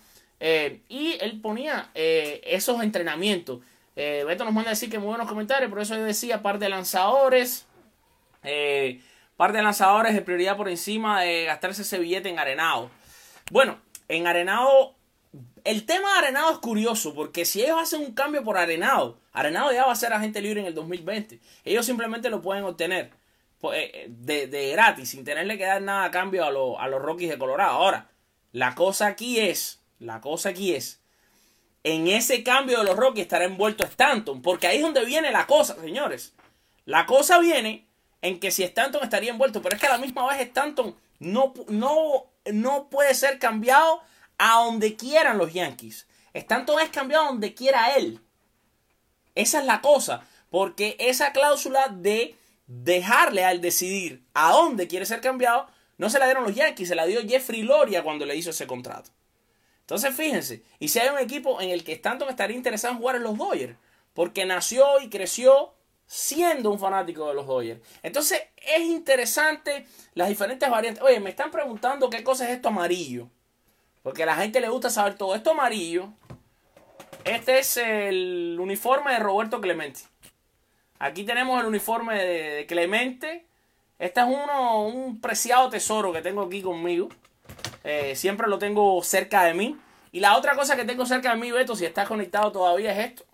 [0.88, 3.60] y él ponía esos entrenamientos
[3.96, 6.58] eh, Beto nos manda a decir que muy buenos comentarios, por eso yo decía, par
[6.58, 7.66] de lanzadores.
[8.42, 9.00] Eh,
[9.36, 12.90] par de lanzadores de prioridad por encima de gastarse ese billete en Arenado.
[13.50, 13.78] Bueno,
[14.08, 14.94] en Arenado,
[15.64, 19.72] el tema de Arenado es curioso, porque si ellos hacen un cambio por Arenado, Arenado
[19.72, 21.40] ya va a ser agente libre en el 2020.
[21.64, 23.10] Ellos simplemente lo pueden obtener
[23.60, 27.30] pues, eh, de, gratis, sin tenerle que dar nada a cambio a, a los Rockies
[27.30, 27.72] de Colorado.
[27.72, 28.10] Ahora,
[28.52, 31.01] la cosa aquí es, la cosa aquí es
[31.84, 35.46] en ese cambio de los Rockies estará envuelto Stanton, porque ahí es donde viene la
[35.46, 36.32] cosa, señores.
[36.84, 37.86] La cosa viene
[38.20, 41.54] en que si Stanton estaría envuelto, pero es que a la misma vez Stanton no,
[41.68, 44.00] no, no puede ser cambiado
[44.38, 46.06] a donde quieran los Yankees.
[46.32, 48.20] Stanton es cambiado a donde quiera él.
[49.34, 55.20] Esa es la cosa, porque esa cláusula de dejarle al decidir a dónde quiere ser
[55.20, 55.66] cambiado,
[55.98, 58.66] no se la dieron los Yankees, se la dio Jeffrey Loria cuando le hizo ese
[58.66, 59.10] contrato.
[59.92, 63.16] Entonces, fíjense, y si hay un equipo en el que Stanton estaría interesado en jugar
[63.16, 63.76] en los Dodgers,
[64.14, 65.74] porque nació y creció
[66.06, 67.82] siendo un fanático de los Dodgers.
[68.02, 71.02] Entonces, es interesante las diferentes variantes.
[71.02, 73.28] Oye, me están preguntando qué cosa es esto amarillo.
[74.02, 75.34] Porque a la gente le gusta saber todo.
[75.34, 76.08] Esto amarillo,
[77.24, 80.00] este es el uniforme de Roberto Clemente.
[81.00, 83.44] Aquí tenemos el uniforme de, Clemente.
[83.98, 87.10] Este es uno, un preciado tesoro que tengo aquí conmigo.
[87.84, 89.76] Eh, siempre lo tengo cerca de mí.
[90.12, 93.10] Y la otra cosa que tengo cerca de mí, Beto, si estás conectado todavía, es
[93.10, 93.24] esto.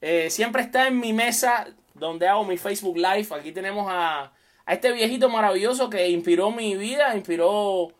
[0.00, 3.28] Eh, siempre está en mi mesa donde hago mi Facebook Live.
[3.30, 4.32] Aquí tenemos a,
[4.66, 7.92] este viejito maravilloso que inspiró mi vida, inspiró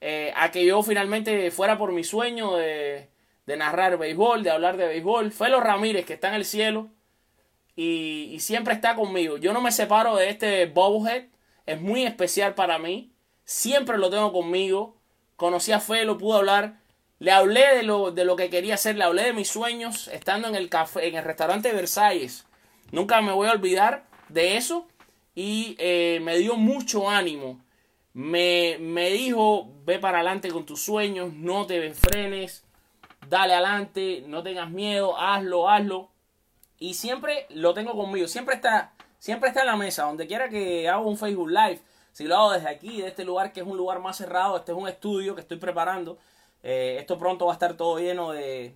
[0.00, 3.08] eh, a que yo finalmente fuera por mi sueño de,
[3.46, 5.30] narrar béisbol, de hablar de béisbol.
[5.30, 6.90] Felo Ramírez, que está en el cielo
[7.76, 9.36] y, y siempre está conmigo.
[9.36, 11.26] Yo no me separo de este bobblehead.
[11.66, 13.11] Es muy especial para mí.
[13.44, 14.96] Siempre lo tengo conmigo.
[15.36, 16.80] Conocí a Fe, lo pude hablar.
[17.18, 20.48] Le hablé de lo, de lo que quería hacer, le hablé de mis sueños estando
[20.48, 22.46] en el café, en el restaurante Versalles.
[22.90, 24.88] Nunca me voy a olvidar de eso.
[25.34, 27.60] Y eh, me dio mucho ánimo.
[28.12, 32.62] Me, me dijo, ve para adelante con tus sueños, no te frenes,
[33.28, 36.10] dale adelante, no tengas miedo, hazlo, hazlo.
[36.78, 40.88] Y siempre lo tengo conmigo, siempre está, siempre está en la mesa, donde quiera que
[40.88, 41.80] haga un Facebook Live,
[42.12, 44.72] si lo hago desde aquí, de este lugar que es un lugar más cerrado, este
[44.72, 46.18] es un estudio que estoy preparando.
[46.62, 48.74] Eh, esto pronto va a estar todo lleno de,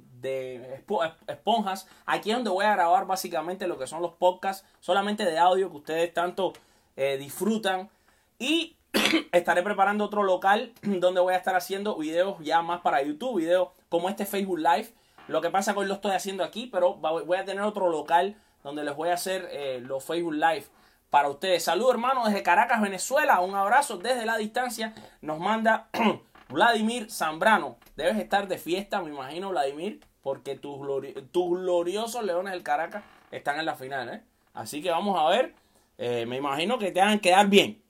[1.28, 1.86] esponjas.
[2.04, 5.70] Aquí es donde voy a grabar básicamente lo que son los podcasts, solamente de audio
[5.70, 6.54] que ustedes tanto
[6.96, 7.90] eh, disfrutan.
[8.38, 8.76] Y
[9.32, 13.68] estaré preparando otro local donde voy a estar haciendo videos ya más para YouTube, videos
[13.88, 14.88] como este Facebook Live.
[15.28, 18.36] Lo que pasa que hoy lo estoy haciendo aquí, pero voy a tener otro local
[18.62, 20.66] donde les voy a hacer eh, los Facebook Live
[21.10, 21.64] para ustedes.
[21.64, 23.40] Saludos hermanos desde Caracas, Venezuela.
[23.40, 24.94] Un abrazo desde la distancia.
[25.20, 25.88] Nos manda
[26.48, 27.76] Vladimir Zambrano.
[27.96, 33.66] Debes estar de fiesta, me imagino, Vladimir, porque tus, gloriosos Leones del Caracas están en
[33.66, 34.08] la final.
[34.08, 34.22] ¿eh?
[34.54, 35.54] Así que vamos a ver.
[35.98, 37.82] Eh, me imagino que te van a quedar bien.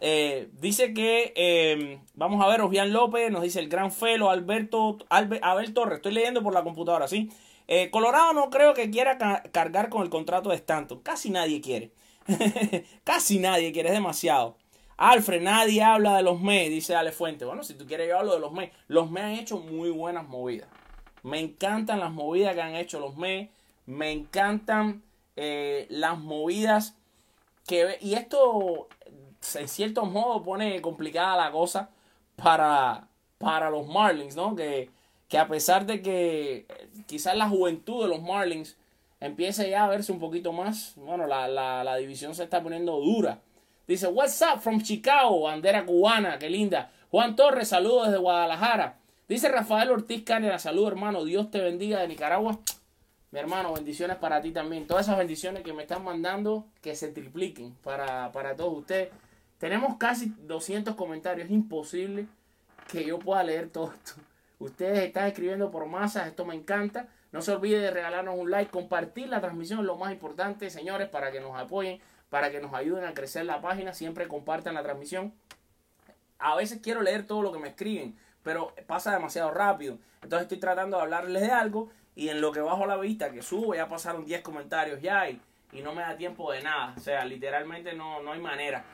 [0.00, 4.98] Eh, dice que, eh, vamos a ver, Ojian López, nos dice el gran Felo, Alberto,
[5.10, 7.30] Abel Torres, estoy leyendo por la computadora, ¿sí?
[7.92, 9.16] Colorado no creo que quiera
[9.52, 11.92] cargar con el contrato de Stanton, casi nadie quiere,
[13.04, 14.56] casi nadie quiere, es demasiado.
[14.96, 17.44] Alfred, nadie habla de los MES, dice Ale Fuente.
[17.44, 18.70] Bueno, si tú quieres yo hablo de los MES.
[18.88, 20.68] Los MES han hecho muy buenas movidas.
[21.22, 23.48] Me encantan las movidas que han hecho los MES.
[23.86, 25.02] Me encantan
[25.36, 26.96] las movidas
[27.66, 27.96] que...
[28.02, 28.88] Y esto
[29.54, 31.90] en cierto modo pone complicada la cosa
[32.36, 34.54] para, para los Marlins, ¿no?
[34.54, 34.90] Que,
[35.28, 38.76] que a pesar de que eh, quizás la juventud de los Marlins
[39.20, 43.40] empiece ya a verse un poquito más, bueno, la, la, división se está poniendo dura.
[43.86, 46.90] Dice, what's up from Chicago, bandera cubana, qué linda.
[47.10, 48.98] Juan Torres, saludos desde Guadalajara.
[49.28, 52.58] Dice Rafael Ortiz Canera, saludos hermano, Dios te bendiga de Nicaragua.
[53.32, 54.88] Mi hermano, bendiciones para ti también.
[54.88, 59.10] Todas esas bendiciones que me están mandando, que se tripliquen para, para todos ustedes.
[59.58, 61.46] Tenemos casi 200 comentarios.
[61.46, 62.26] Es imposible
[62.90, 64.20] que yo pueda leer todo esto.
[64.58, 66.26] Ustedes están escribiendo por masas.
[66.26, 67.08] Esto me encanta.
[67.32, 71.30] No se olvide de regalarnos un like, compartir la transmisión lo más importante, señores, para
[71.30, 73.94] que nos apoyen, para que nos ayuden a crecer la página.
[73.94, 75.32] Siempre compartan la transmisión.
[76.38, 79.98] A veces quiero leer todo lo que me escriben, pero pasa demasiado rápido.
[80.22, 83.42] Entonces estoy tratando de hablarles de algo y en lo que bajo la vista que
[83.42, 85.40] subo ya pasaron 10 comentarios ya y,
[85.72, 86.94] y no me da tiempo de nada.
[86.96, 88.84] O sea, literalmente no, no hay manera.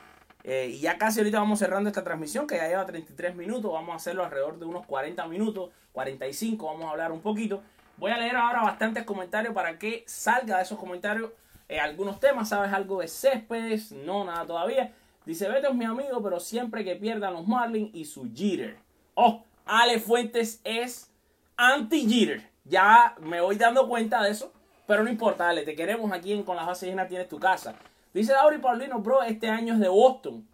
[0.43, 3.71] Eh, y ya casi ahorita vamos cerrando esta transmisión que ya lleva 33 minutos.
[3.71, 6.65] Vamos a hacerlo alrededor de unos 40 minutos, 45.
[6.65, 7.63] Vamos a hablar un poquito.
[7.97, 11.31] Voy a leer ahora bastantes comentarios para que salga de esos comentarios
[11.67, 12.49] eh, algunos temas.
[12.49, 13.91] ¿Sabes algo de Céspedes?
[13.91, 14.93] No, nada todavía.
[15.25, 18.77] Dice, Beto es mi amigo, pero siempre que pierdan los Marlins y su Jeter.
[19.15, 21.11] Oh, Ale Fuentes es
[21.57, 22.47] anti-Jeter.
[22.63, 24.53] Ya me voy dando cuenta de eso.
[24.85, 27.75] Pero no importa, Ale, te queremos aquí en Con las bases llenas tienes tu casa.
[28.13, 30.47] Dice Dauri Paulino, bro, este año es de Boston.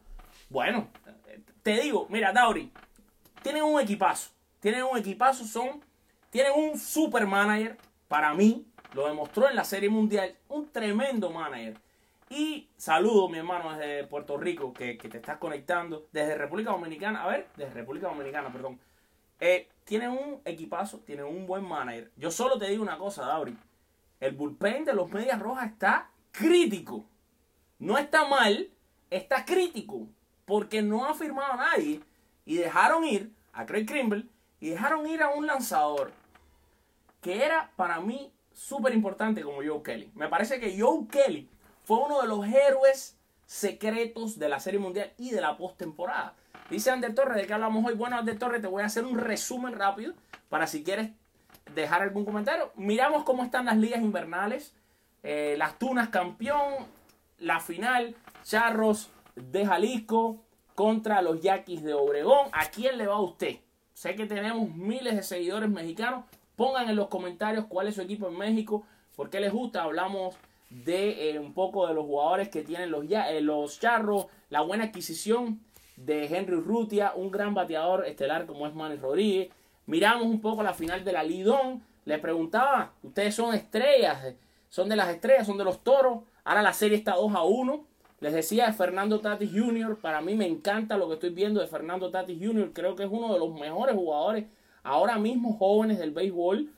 [0.50, 0.88] Bueno,
[1.62, 2.72] te digo, mira, Dauri,
[3.42, 4.32] tienen un equipazo.
[4.60, 5.84] Tienen un equipazo, son.
[6.34, 7.78] Tienen un super manager.
[8.10, 10.36] Para mí, lo demostró en la Serie Mundial.
[10.50, 11.78] Un tremendo manager.
[12.30, 16.08] Y saludo, mi hermano, desde Puerto Rico, que, te estás conectando.
[16.12, 17.24] Desde República Dominicana.
[17.24, 18.78] A ver, desde República Dominicana, perdón.
[19.40, 22.12] Eh, tienen un equipazo, tienen un buen manager.
[22.18, 23.56] Yo solo te digo una cosa, Dauri.
[24.20, 27.06] El bullpen de los Medias Rojas está crítico
[27.84, 28.70] no está mal,
[29.10, 30.08] está crítico,
[30.46, 32.00] porque no ha firmado a nadie
[32.46, 34.26] y dejaron ir a Craig Krimble
[34.62, 36.14] y dejaron ir a un lanzador
[37.24, 40.12] que era para mí súper importante como Joe Kelly.
[40.14, 41.50] Me parece que Joe Kelly
[41.84, 46.36] fue uno de los héroes secretos de la Serie Mundial y de la postemporada.
[46.70, 47.96] Dice Ander Torres, ¿de qué hablamos hoy?
[47.96, 50.14] Bueno, Ander Torres, te voy a hacer un resumen rápido
[50.50, 51.12] para si quieres
[51.74, 52.72] dejar algún comentario.
[52.76, 54.76] Miramos cómo están las ligas invernales.
[55.24, 56.86] Eh, las Tunas campeón,
[57.40, 60.44] la final, Charros de Jalisco
[60.76, 62.50] contra los Yaquis de Obregón.
[62.52, 63.58] ¿A quién le va a usted?
[63.94, 66.26] Sé que tenemos miles de seguidores mexicanos.
[66.56, 68.86] Pongan en los comentarios cuál es su equipo en México,
[69.16, 69.84] por qué les gusta.
[69.84, 70.36] Hablamos
[70.70, 74.86] de eh, un poco de los jugadores que tienen los, eh, los Charros, la buena
[74.86, 75.60] adquisición
[75.96, 79.52] de Henry Rutia, un gran bateador estelar como es Manny Rodríguez.
[79.86, 81.84] Miramos un poco la final de la Lidón.
[82.06, 84.36] Le preguntaba, ustedes son estrellas,
[84.70, 86.20] son de las estrellas, son de los toros.
[86.44, 87.86] Ahora la serie está 2 a 1.
[88.20, 89.98] Les decía de Fernando Tatis Jr.
[89.98, 92.72] Para mí me encanta lo que estoy viendo de Fernando Tatis Jr.
[92.74, 94.46] Creo que es uno de los mejores jugadores
[94.84, 96.70] ahora mismo jóvenes del béisbol.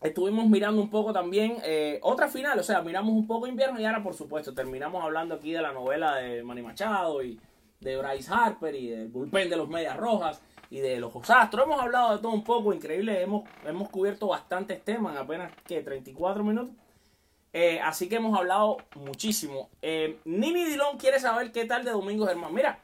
[0.00, 3.84] Estuvimos mirando un poco también eh, otra final, o sea, miramos un poco invierno y
[3.84, 7.38] ahora por supuesto terminamos hablando aquí de la novela de Manny Machado y
[7.80, 11.66] de Bryce Harper y del bullpen de los Medias Rojas y de los Astros.
[11.66, 15.82] Hemos hablado de todo un poco, increíble, hemos, hemos cubierto bastantes temas en apenas que
[15.82, 16.74] 34 minutos.
[17.52, 19.68] Eh, así que hemos hablado muchísimo.
[19.82, 22.54] Eh, Nini Dilón quiere saber qué tal de Domingo Germán.
[22.54, 22.78] Mira,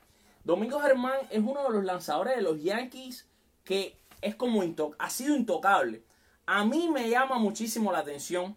[0.45, 3.29] Domingo Germán es uno de los lanzadores de los Yankees
[3.65, 4.63] que es como
[4.99, 6.03] ha sido intocable.
[6.47, 8.57] A mí me llama muchísimo la atención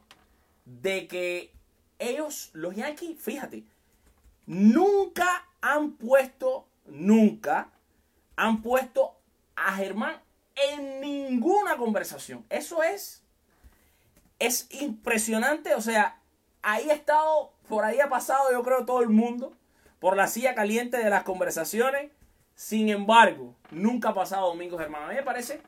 [0.65, 1.53] de que
[1.97, 3.65] ellos, los Yankees, fíjate,
[4.45, 7.71] nunca han puesto, nunca
[8.35, 9.15] han puesto
[9.55, 10.21] a Germán
[10.55, 12.45] en ninguna conversación.
[12.49, 13.23] Eso es
[14.39, 16.19] es impresionante, o sea,
[16.61, 19.53] ahí ha estado, por ahí ha pasado yo creo todo el mundo,
[19.99, 22.11] por la silla caliente de las conversaciones.
[22.59, 25.03] Sin embargo, nunca ha pasado Domingo Germán.
[25.03, 25.61] A mí me parece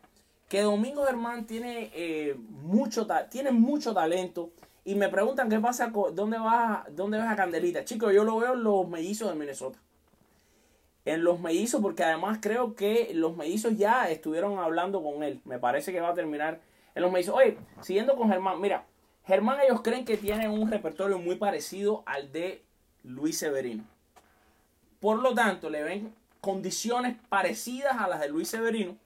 [0.49, 4.51] que Domingo Germán tiene, eh, mucho, tiene mucho talento.
[4.83, 7.85] Y me preguntan qué pasa, dónde va, dónde va a Candelita.
[7.85, 9.79] Chicos, yo lo veo en los mellizos de Minnesota.
[11.05, 15.39] En los mellizos, porque además creo que los mellizos ya estuvieron hablando con él.
[15.45, 16.59] Me parece que va a terminar
[16.93, 18.83] en los dice, Oye, siguiendo con Germán, mira,
[19.23, 22.65] Germán ellos creen que tiene un repertorio muy parecido al de
[23.03, 23.85] Luis Severino.
[24.99, 28.97] por lo tanto le ven condiciones parecidas a las de Luis Severino.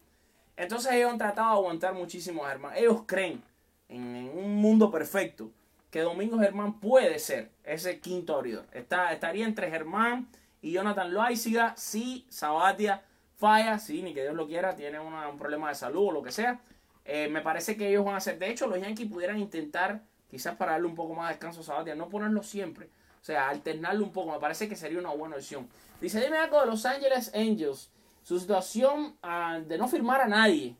[0.58, 2.74] Entonces ellos han tratado de aguantar muchísimo a Germán.
[2.76, 3.44] Ellos creen
[3.90, 5.52] en, un mundo perfecto
[5.92, 8.66] que Domingo Germán puede ser ese quinto abridor.
[8.72, 10.28] Está, estaría entre Germán
[10.62, 13.04] y Jonathan Loaiziga si Sabatia
[13.38, 16.32] falla, si ni que Dios lo quiera, tiene un problema de salud o lo que
[16.32, 16.60] sea.
[17.04, 18.40] Eh, me parece que ellos van a hacer.
[18.40, 21.64] De hecho, los Yankees pudieran intentar, quizás para darle un poco más de descanso a
[21.64, 22.90] Sabatia, no ponerlo siempre.
[23.26, 24.34] O sea, alternarlo un poco.
[24.34, 25.68] Me parece que sería una buena opción.
[26.00, 27.90] Dice, dime algo de Los Angeles Angels.
[28.22, 30.76] Su situación ah, de no firmar a nadie.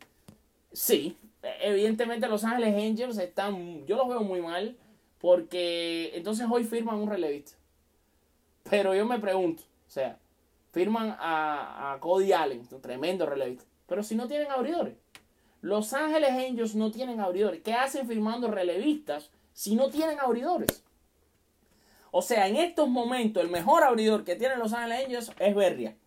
[0.72, 4.78] Sí, evidentemente Los Ángeles Angels están, yo los veo muy mal,
[5.18, 7.54] porque entonces hoy firman un relevista.
[8.70, 10.20] Pero yo me pregunto, o sea,
[10.72, 14.94] firman a, Cody Allen, un tremendo relevista, pero si no tienen abridores.
[15.62, 17.64] Los Ángeles Angels no tienen abridores.
[17.64, 20.84] ¿Qué hacen firmando relevistas si no tienen abridores?
[22.18, 25.98] O sea, en estos momentos el mejor abridor que tienen Los Ángeles Angels es Berria.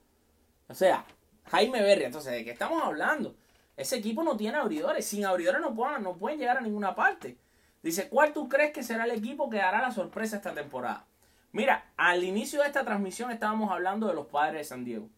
[0.67, 1.05] O sea,
[1.51, 2.07] Jaime Berria.
[2.07, 3.35] Entonces, ¿de qué estamos hablando?
[3.77, 5.05] Ese equipo no tiene abridores.
[5.05, 7.37] Sin abridores no pueden, no pueden llegar a ninguna parte.
[7.83, 11.05] Dice, ¿cuál tú crees que será el equipo que dará la sorpresa esta temporada?
[11.53, 15.11] Mira, al inicio de esta transmisión estábamos hablando de los padres de San Diego.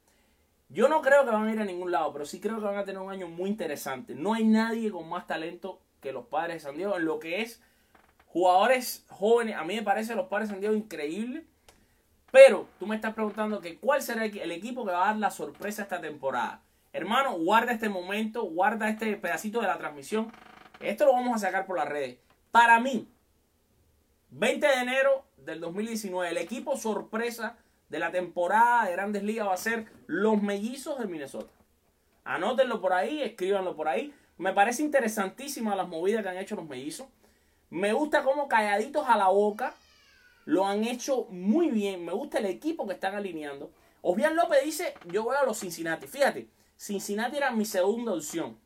[0.70, 2.78] Yo no creo que van a ir a ningún lado, pero sí creo que van
[2.78, 4.16] a tener un año muy interesante.
[4.16, 7.43] No hay nadie con más talento que los padres de San Diego en lo que
[7.43, 7.62] es
[8.33, 9.57] jugadores jóvenes.
[9.57, 11.45] A mí me parece los padres San Diego increíble.
[12.31, 15.31] Pero tú me estás preguntando que cuál será el equipo que va a dar la
[15.31, 16.62] sorpresa esta temporada.
[16.93, 20.33] Hermano, guarda este momento, guarda este pedacito de la transmisión.
[20.78, 22.18] Esto lo vamos a sacar por las redes.
[22.53, 23.09] Para mí,
[24.31, 27.57] 20 de enero del 2019, el equipo sorpresa
[27.89, 31.53] de la temporada de Grandes Ligas va a ser los Mellizos de Minnesota.
[32.24, 34.14] Anótenlo por ahí, escríbanlo por ahí.
[34.39, 37.09] Me parece interesantísima las movidas que han hecho los Mellizos.
[37.71, 39.75] Me gusta cómo calladitos a la boca
[40.45, 42.05] lo han hecho muy bien.
[42.05, 43.71] Me gusta el equipo que están alineando.
[44.03, 46.07] Osbian López dice, yo voy a los Cincinnati.
[46.07, 48.59] Fíjate, Cincinnati era mi segunda opción.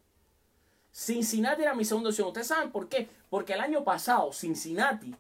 [0.91, 2.29] Cincinnati era mi segunda opción.
[2.29, 3.09] ¿Ustedes saben por qué?
[3.29, 5.15] Porque el año pasado Cincinnati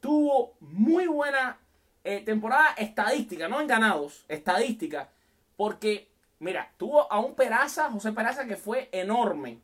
[0.00, 1.58] tuvo muy buena
[2.04, 5.10] eh, temporada estadística, no en ganados, estadística.
[5.56, 9.58] Porque, mira, tuvo a un Peraza, José Peraza, que fue enorme.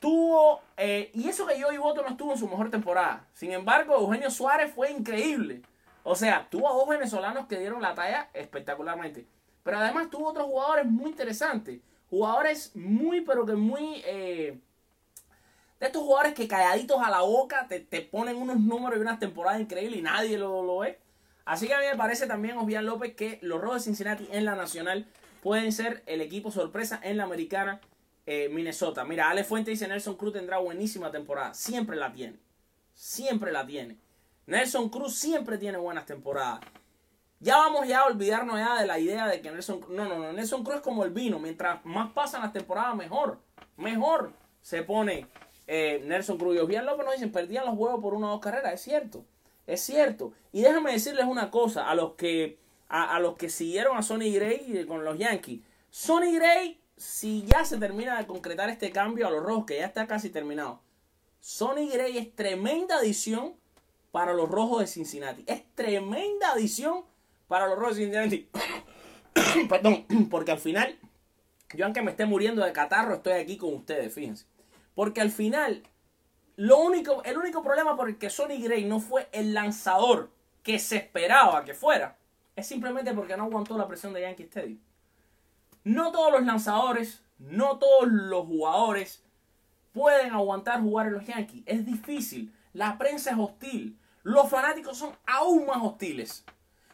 [0.00, 3.28] Tuvo, eh, y eso que yo y Voto no estuvo en su mejor temporada.
[3.34, 5.60] Sin embargo, Eugenio Suárez fue increíble.
[6.02, 9.26] O sea, tuvo a dos venezolanos que dieron la talla espectacularmente.
[9.62, 11.80] Pero además tuvo otros jugadores muy interesantes.
[12.08, 14.02] Jugadores muy, pero que muy...
[14.06, 14.58] Eh,
[15.78, 19.60] de estos jugadores que calladitos a la boca te, ponen unos números y unas temporadas
[19.60, 20.98] increíbles y nadie lo, lo ve.
[21.44, 24.46] Así que a mí me parece también, Osvian López, que los Rojos de Cincinnati en
[24.46, 25.06] la Nacional
[25.42, 27.80] pueden ser el equipo sorpresa en la Americana
[28.32, 29.04] eh, Minnesota.
[29.04, 31.52] Mira, Ale Fuente dice Nelson Cruz tendrá buenísima temporada.
[31.52, 32.38] Siempre la tiene.
[32.94, 33.98] Siempre la tiene.
[34.46, 36.60] Nelson Cruz siempre tiene buenas temporadas.
[37.40, 40.32] Ya vamos ya a olvidarnos ya de la idea de que Nelson no, no, no,
[40.32, 43.40] Nelson Cruz es como el vino, mientras más pasan las temporadas mejor,
[43.76, 45.26] mejor se pone
[45.66, 46.56] eh, Nelson Cruz.
[46.56, 49.24] Y bien que nos dicen, perdían los huevos por una o dos carreras, es cierto,
[49.66, 50.32] es cierto.
[50.52, 52.58] Y déjame decirles una cosa a los que
[52.88, 55.62] a, los que siguieron a Sonny Gray con los Yankees.
[55.90, 59.86] Sonny Gray, si ya se termina de concretar este cambio a los rojos, que ya
[59.86, 60.82] está casi terminado,
[61.40, 63.54] Sonny Gray es tremenda adición
[64.12, 65.42] para los rojos de Cincinnati.
[65.46, 67.04] Es tremenda adición
[67.48, 68.48] para los Rojos de
[69.68, 70.98] Perdón, porque al final,
[71.74, 74.44] yo aunque me esté muriendo de catarro, estoy aquí con ustedes, fíjense.
[74.94, 75.82] Porque al final,
[76.56, 80.30] lo único, el único problema por el que Sonny Gray no fue el lanzador
[80.62, 82.18] que se esperaba que fuera,
[82.54, 84.78] es simplemente porque no aguantó la presión de Yankee Stadium.
[85.84, 89.24] No todos los lanzadores, no todos los jugadores
[89.92, 91.62] pueden aguantar jugar en los Yankees.
[91.66, 92.54] Es difícil.
[92.72, 93.98] La prensa es hostil.
[94.22, 96.44] Los fanáticos son aún más hostiles.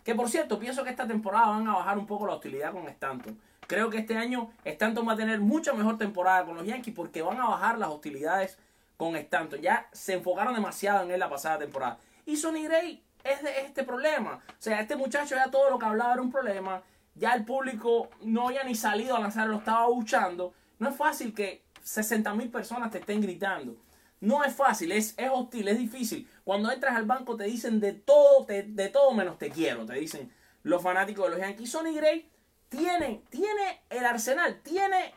[0.04, 2.86] Que por cierto, pienso que esta temporada van a bajar un poco la hostilidad con
[2.86, 3.40] Stanton.
[3.66, 7.22] Creo que este año Stanton va a tener mucha mejor temporada con los Yankees porque
[7.22, 8.58] van a bajar las hostilidades
[8.96, 9.60] con Stanton.
[9.60, 11.98] Ya se enfocaron demasiado en él la pasada temporada.
[12.24, 14.40] Y Sonny Gray es de este problema.
[14.48, 16.82] O sea, este muchacho ya todo lo que hablaba era un problema.
[17.16, 20.52] Ya el público no había ni salido a lanzar, lo estaba buchando.
[20.78, 23.76] No es fácil que 60 mil personas te estén gritando.
[24.20, 26.28] No es fácil, es, es hostil, es difícil.
[26.44, 30.30] Cuando entras al banco te dicen de todo, de todo menos te quiero, te dicen
[30.62, 31.70] los fanáticos de los Yankees.
[31.70, 32.28] Sonny Gray
[32.68, 35.14] tiene, tiene el arsenal, tiene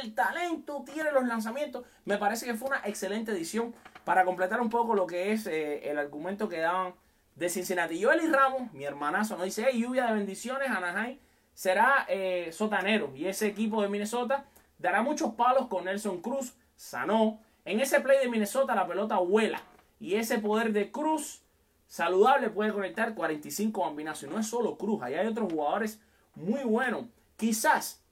[0.00, 1.84] el talento, tiene los lanzamientos.
[2.04, 3.74] Me parece que fue una excelente edición
[4.04, 6.94] para completar un poco lo que es eh, el argumento que daban
[7.36, 8.02] de Cincinnati.
[8.02, 11.18] Joel y Ramos, mi hermanazo, nos dice, lluvia de bendiciones, Anaheim
[11.54, 14.46] será eh, sotanero y ese equipo de Minnesota
[14.78, 19.62] dará muchos palos con Nelson Cruz, Sanó, en ese play de Minnesota la pelota vuela
[20.00, 21.42] y ese poder de Cruz
[21.86, 24.24] saludable puede conectar 45 bambinazos.
[24.24, 26.00] Y no es solo Cruz, hay otros jugadores
[26.34, 27.04] muy buenos.
[27.36, 28.02] Quizás,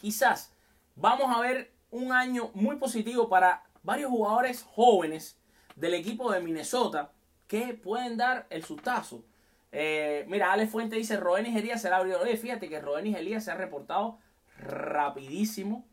[0.00, 0.52] quizás
[0.94, 5.38] vamos a ver un año muy positivo para varios jugadores jóvenes
[5.74, 7.12] del equipo de Minnesota
[7.46, 9.24] que pueden dar el sustazo.
[9.72, 12.22] Eh, mira, Alex Fuente dice, Roenis Elías será abridor.
[12.22, 14.18] Oye, fíjate que Roenis Elías se ha reportado
[14.58, 15.84] rapidísimo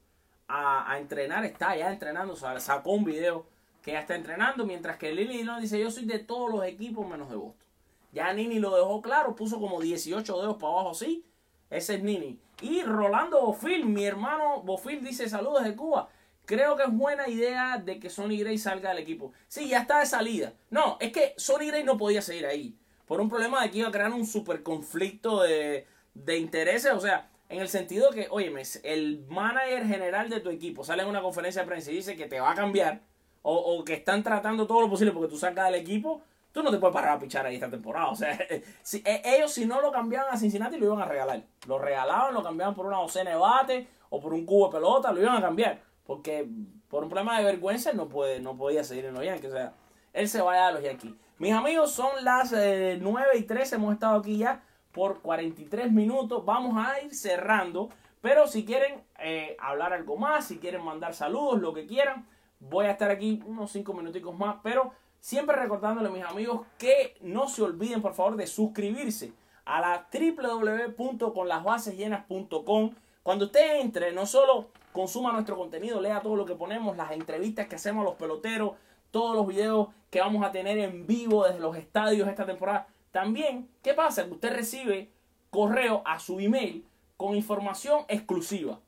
[0.48, 1.46] a, entrenar.
[1.46, 3.46] Está ya entrenando, sacó un video
[3.82, 7.08] que ya está entrenando, mientras que Lili Dillon dice, yo soy de todos los equipos
[7.08, 7.66] menos de Boston.
[8.12, 11.26] Ya Nini lo dejó claro, puso como 18 dedos para abajo así.
[11.70, 12.40] Ese es Nini.
[12.62, 16.08] Y Rolando Bofil, mi hermano Bofil dice saludos de Cuba.
[16.46, 19.34] Creo que es buena idea de que Sonny Gray salga del equipo.
[19.48, 20.54] Sí, ya está de salida.
[20.70, 22.78] No, es que Sonny Gray no podía seguir ahí.
[23.06, 26.92] Por un problema de que iba a crear un super conflicto de, de intereses.
[26.94, 28.52] O sea, en el sentido que, oye,
[28.84, 32.26] el manager general de tu equipo sale en una conferencia de prensa y dice que
[32.26, 33.02] te va a cambiar.
[33.44, 36.24] O, o que están tratando todo lo posible porque tú salgas del equipo.
[36.52, 38.10] Tú no te puedes parar a pichar ahí esta temporada.
[38.10, 38.36] O sea,
[38.82, 41.44] si, e, ellos si no lo cambiaban a Cincinnati lo iban a regalar.
[41.68, 45.12] Lo regalaban, lo cambiaban por una docena de bate o por un cubo de pelota,
[45.12, 45.80] lo iban a cambiar.
[46.06, 46.48] Porque
[46.90, 49.52] por un problema de vergüenza no, puede, no podía seguir en los Yankees.
[49.52, 49.74] O sea,
[50.14, 51.12] él se vaya a los Yankees.
[51.38, 53.76] Mis amigos, son las 9 eh, y 13.
[53.76, 54.64] Hemos estado aquí ya
[54.94, 56.46] por 43 minutos.
[56.46, 57.90] Vamos a ir cerrando.
[58.22, 62.26] Pero si quieren eh, hablar algo más, si quieren mandar saludos, lo que quieran,
[62.60, 64.56] voy a estar aquí unos 5 minuticos más.
[64.64, 69.34] Pero siempre recordándole mis amigos que no se olviden, por favor, de suscribirse
[69.66, 72.96] a la www.conlasbasesllenas.com.
[73.24, 77.68] Cuando usted entre, no solo consuma nuestro contenido, lea todo lo que ponemos, las entrevistas
[77.68, 78.76] que hacemos a los peloteros,
[79.16, 82.86] todos los videos que vamos a tener en vivo desde los estadios esta temporada.
[83.12, 84.26] También, ¿qué pasa?
[84.26, 85.10] Que usted recibe
[85.52, 86.86] correo a su email
[87.16, 88.82] con información exclusiva.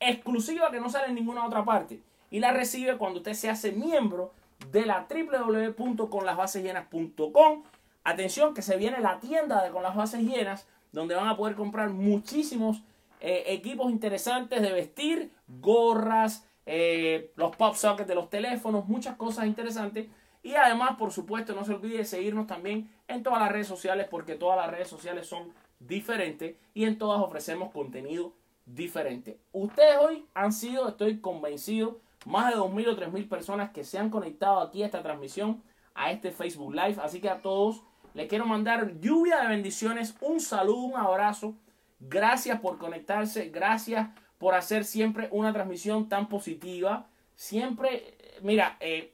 [0.00, 2.00] Exclusiva que no sale en ninguna otra parte.
[2.30, 4.32] Y la recibe cuando usted se hace miembro
[4.72, 7.62] de la www.conlasbasesllenas.com.
[8.02, 11.54] Atención que se viene la tienda de Con las Bases Llenas, donde van a poder
[11.54, 12.80] comprar muchísimos
[13.20, 19.46] eh, equipos interesantes de vestir, gorras, eh, los pop sockets de los teléfonos, muchas cosas
[19.46, 20.08] interesantes.
[20.42, 24.06] Y además, por supuesto, no se olvide de seguirnos también en todas las redes sociales
[24.10, 28.32] porque todas las redes sociales son diferentes y en todas ofrecemos contenido
[28.64, 29.40] diferente.
[29.52, 34.10] Ustedes hoy han sido, estoy convencido, más de 2.000 o 3.000 personas que se han
[34.10, 35.62] conectado aquí a esta transmisión,
[35.94, 36.96] a este Facebook Live.
[37.02, 37.82] Así que a todos
[38.14, 41.54] les quiero mandar lluvia de bendiciones, un saludo, un abrazo
[42.00, 47.06] Gracias por conectarse, gracias por hacer siempre una transmisión tan positiva.
[47.34, 49.12] Siempre, mira, eh,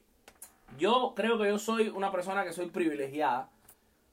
[0.79, 3.49] yo creo que yo soy una persona que soy privilegiada.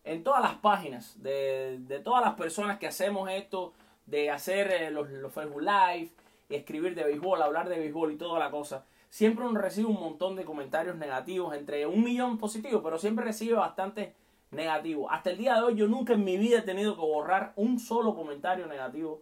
[0.04, 3.74] En todas las páginas, de, todas las personas que hacemos esto,
[4.06, 6.10] de hacer eh, los, los, Facebook Live,
[6.50, 10.36] escribir de béisbol, hablar de béisbol y toda la cosa, siempre uno recibe un montón
[10.36, 14.16] de comentarios negativos, entre un millón positivos, pero siempre recibe bastante
[14.52, 15.12] negativo.
[15.12, 17.80] Hasta el día de hoy yo nunca en mi vida he tenido que borrar un
[17.80, 19.22] solo comentario negativo.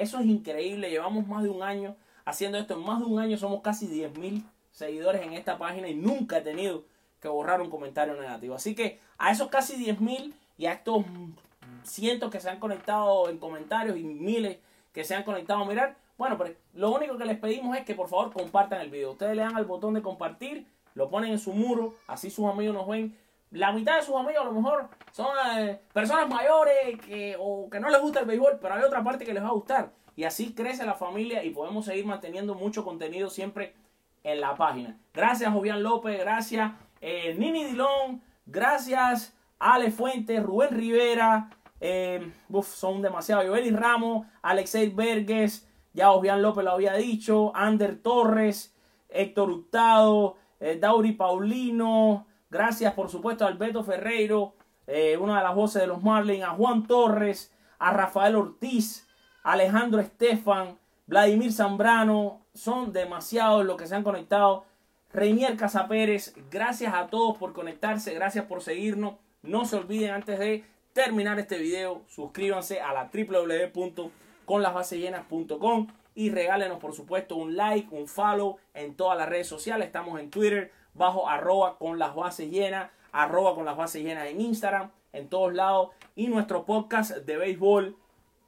[0.00, 0.90] Eso es increíble.
[0.90, 2.74] Llevamos más de un año haciendo esto.
[2.74, 6.42] En más de un año somos casi 10.000 seguidores en esta página y nunca he
[6.42, 6.84] tenido
[7.20, 8.54] que borrar un comentario negativo.
[8.54, 11.04] Así que a esos casi 10.000 y a estos
[11.82, 14.58] cientos que se han conectado en comentarios y miles
[14.92, 17.94] que se han conectado a mirar, bueno, pero lo único que les pedimos es que
[17.94, 19.12] por favor compartan el video.
[19.12, 22.74] Ustedes le dan al botón de compartir, lo ponen en su muro, así sus amigos
[22.74, 23.16] nos ven
[23.50, 27.80] la mitad de sus amigos a lo mejor son eh, personas mayores que, o que
[27.80, 29.92] no les gusta el béisbol, pero hay otra parte que les va a gustar.
[30.16, 33.74] Y así crece la familia y podemos seguir manteniendo mucho contenido siempre
[34.22, 34.98] en la página.
[35.14, 42.32] Gracias, Jovian López, gracias, eh, Nini Dilón, gracias, Ale Fuentes, Rubén Rivera, eh,
[42.64, 48.74] son demasiados, Joeli Ramos, Alexei Verges, ya Jovian López lo había dicho, Ander Torres,
[49.08, 50.36] Héctor Hurtado,
[50.80, 54.54] Dauri Paulino, Gracias, por supuesto, a Alberto Ferreiro,
[54.86, 59.06] eh, una de las voces de los Marlins, a Juan Torres, a Rafael Ortiz,
[59.42, 62.40] Alejandro Estefan, Vladimir Zambrano.
[62.54, 64.64] Son demasiados los que se han conectado.
[65.12, 69.14] Reinier Casapérez, gracias a todos por conectarse, gracias por seguirnos.
[69.42, 76.94] No se olviden antes de terminar este video, suscríbanse a la www.conlasbasellenas.com y regálenos por
[76.94, 79.86] supuesto un like, un follow en todas las redes sociales.
[79.86, 84.40] Estamos en Twitter, bajo arroba con las bases llenas, arroba con las bases llenas en
[84.40, 85.90] Instagram, en todos lados.
[86.16, 87.96] Y nuestro podcast de béisbol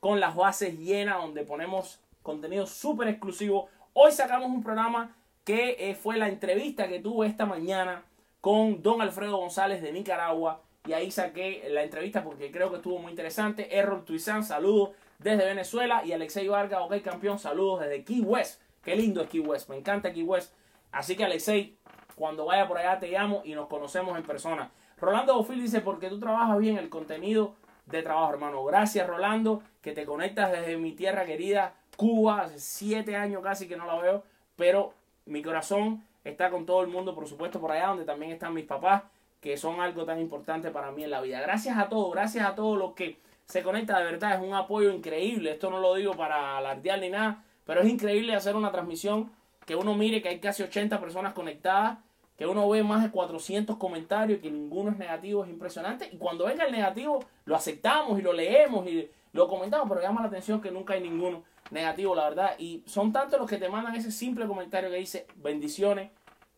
[0.00, 3.68] con las bases llenas, donde ponemos contenido súper exclusivo.
[3.92, 8.04] Hoy sacamos un programa que eh, fue la entrevista que tuve esta mañana
[8.40, 10.62] con don Alfredo González de Nicaragua.
[10.86, 13.76] Y ahí saqué la entrevista porque creo que estuvo muy interesante.
[13.76, 16.02] Errol Tuizán, saludos desde Venezuela.
[16.04, 18.62] Y Alexei Vargas, ok campeón, saludos desde Key West.
[18.82, 20.54] Qué lindo es Key West, me encanta Key West.
[20.90, 21.76] Así que Alexei,
[22.20, 24.70] cuando vaya por allá te llamo y nos conocemos en persona.
[25.00, 27.54] Rolando Bofil dice, porque tú trabajas bien el contenido
[27.86, 28.62] de trabajo, hermano.
[28.62, 32.42] Gracias, Rolando, que te conectas desde mi tierra querida, Cuba.
[32.42, 34.22] Hace siete años casi que no la veo,
[34.54, 34.92] pero
[35.24, 38.66] mi corazón está con todo el mundo, por supuesto, por allá donde también están mis
[38.66, 39.04] papás,
[39.40, 41.40] que son algo tan importante para mí en la vida.
[41.40, 44.90] Gracias a todos, gracias a todos los que se conectan, de verdad, es un apoyo
[44.92, 45.52] increíble.
[45.52, 49.30] Esto no lo digo para alardear ni nada, pero es increíble hacer una transmisión
[49.64, 51.98] que uno mire que hay casi 80 personas conectadas,
[52.40, 56.08] que uno ve más de 400 comentarios, que ninguno es negativo, es impresionante.
[56.10, 60.22] Y cuando venga el negativo, lo aceptamos y lo leemos y lo comentamos, pero llama
[60.22, 62.52] la atención que nunca hay ninguno negativo, la verdad.
[62.56, 66.12] Y son tantos los que te mandan ese simple comentario que dice bendiciones,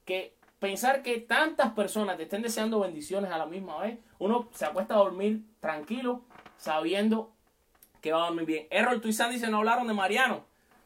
[0.05, 4.65] que pensar que tantas personas te estén deseando bendiciones a la misma vez, uno se
[4.65, 6.23] acuesta a dormir tranquilo,
[6.59, 7.33] sabiendo
[8.01, 8.67] que va a dormir bien.
[8.71, 10.45] Errol Tuizán dice, no hablaron de Mariano.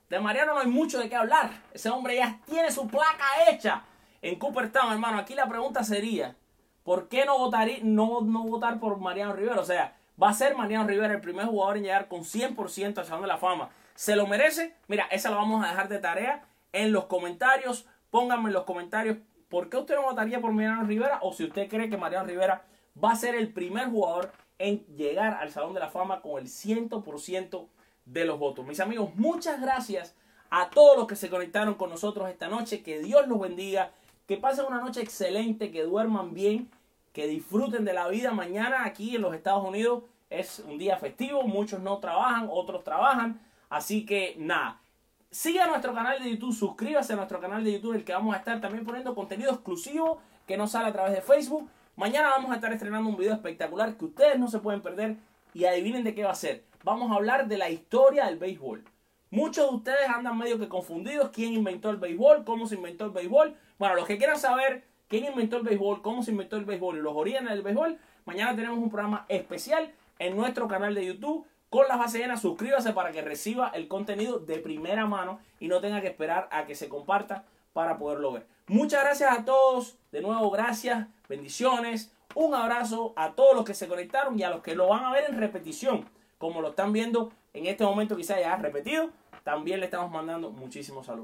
[0.09, 1.51] De Mariano no hay mucho de qué hablar.
[1.75, 3.85] Ese hombre ya tiene su placa hecha
[4.29, 5.19] en Cooperstown, hermano.
[5.19, 6.37] Aquí la pregunta sería,
[6.85, 9.61] ¿por qué no, votar, no, no votar por Mariano Rivera?
[9.61, 13.05] O sea, va a ser Mariano Rivera el primer jugador en llegar con 100% al
[13.05, 14.75] Salón de la Fama ¿Se lo merece?
[14.89, 17.87] Mira, esa la vamos a dejar de tarea en los comentarios.
[18.11, 19.17] Pónganme en los comentarios
[19.49, 22.67] por qué usted no votaría por Mariano Rivera o si usted cree que Mariano Rivera
[23.03, 26.49] va a ser el primer jugador en llegar al Salón de la Fama con el
[26.49, 27.69] 100%
[28.05, 28.67] de los votos.
[28.67, 30.15] Mis amigos, muchas gracias
[30.51, 32.83] a todos los que se conectaron con nosotros esta noche.
[32.83, 33.93] Que Dios los bendiga.
[34.27, 36.71] Que pasen una noche excelente, que duerman bien,
[37.13, 38.33] que disfruten de la vida.
[38.33, 41.43] Mañana aquí en los Estados Unidos es un día festivo.
[41.45, 43.41] Muchos no trabajan, otros trabajan.
[43.69, 44.81] Así que nada,
[45.31, 48.39] siga nuestro canal de YouTube, suscríbase a nuestro canal de YouTube, el que vamos a
[48.39, 51.69] estar también poniendo contenido exclusivo que no sale a través de Facebook.
[51.97, 55.17] Mañana vamos a estar estrenando un video espectacular que ustedes no se pueden perder
[55.55, 56.65] y adivinen de qué va a ser.
[56.85, 58.85] Vamos a hablar de la historia del béisbol.
[59.31, 63.11] Muchos de ustedes andan medio que confundidos quién inventó el béisbol, cómo se inventó el
[63.11, 63.57] béisbol.
[63.79, 67.01] Bueno, los que quieran saber quién inventó el béisbol, cómo se inventó el béisbol y
[67.01, 71.89] los orígenes del béisbol, mañana tenemos un programa especial en nuestro canal de YouTube con
[71.89, 76.01] la base llena, suscríbase para que reciba el contenido de primera mano y no tenga
[76.01, 78.47] que esperar a que se comparta para poderlo ver.
[78.69, 79.99] Muchas gracias a todos.
[80.13, 81.07] De nuevo, gracias.
[81.29, 82.13] Bendiciones.
[82.35, 85.13] Un abrazo a todos los que se conectaron y a los que lo van a
[85.13, 86.09] ver en repetición.
[86.39, 89.11] Como lo están viendo en este momento, quizá ya repetido.
[89.45, 91.15] También le estamos mandando muchísimos saludos.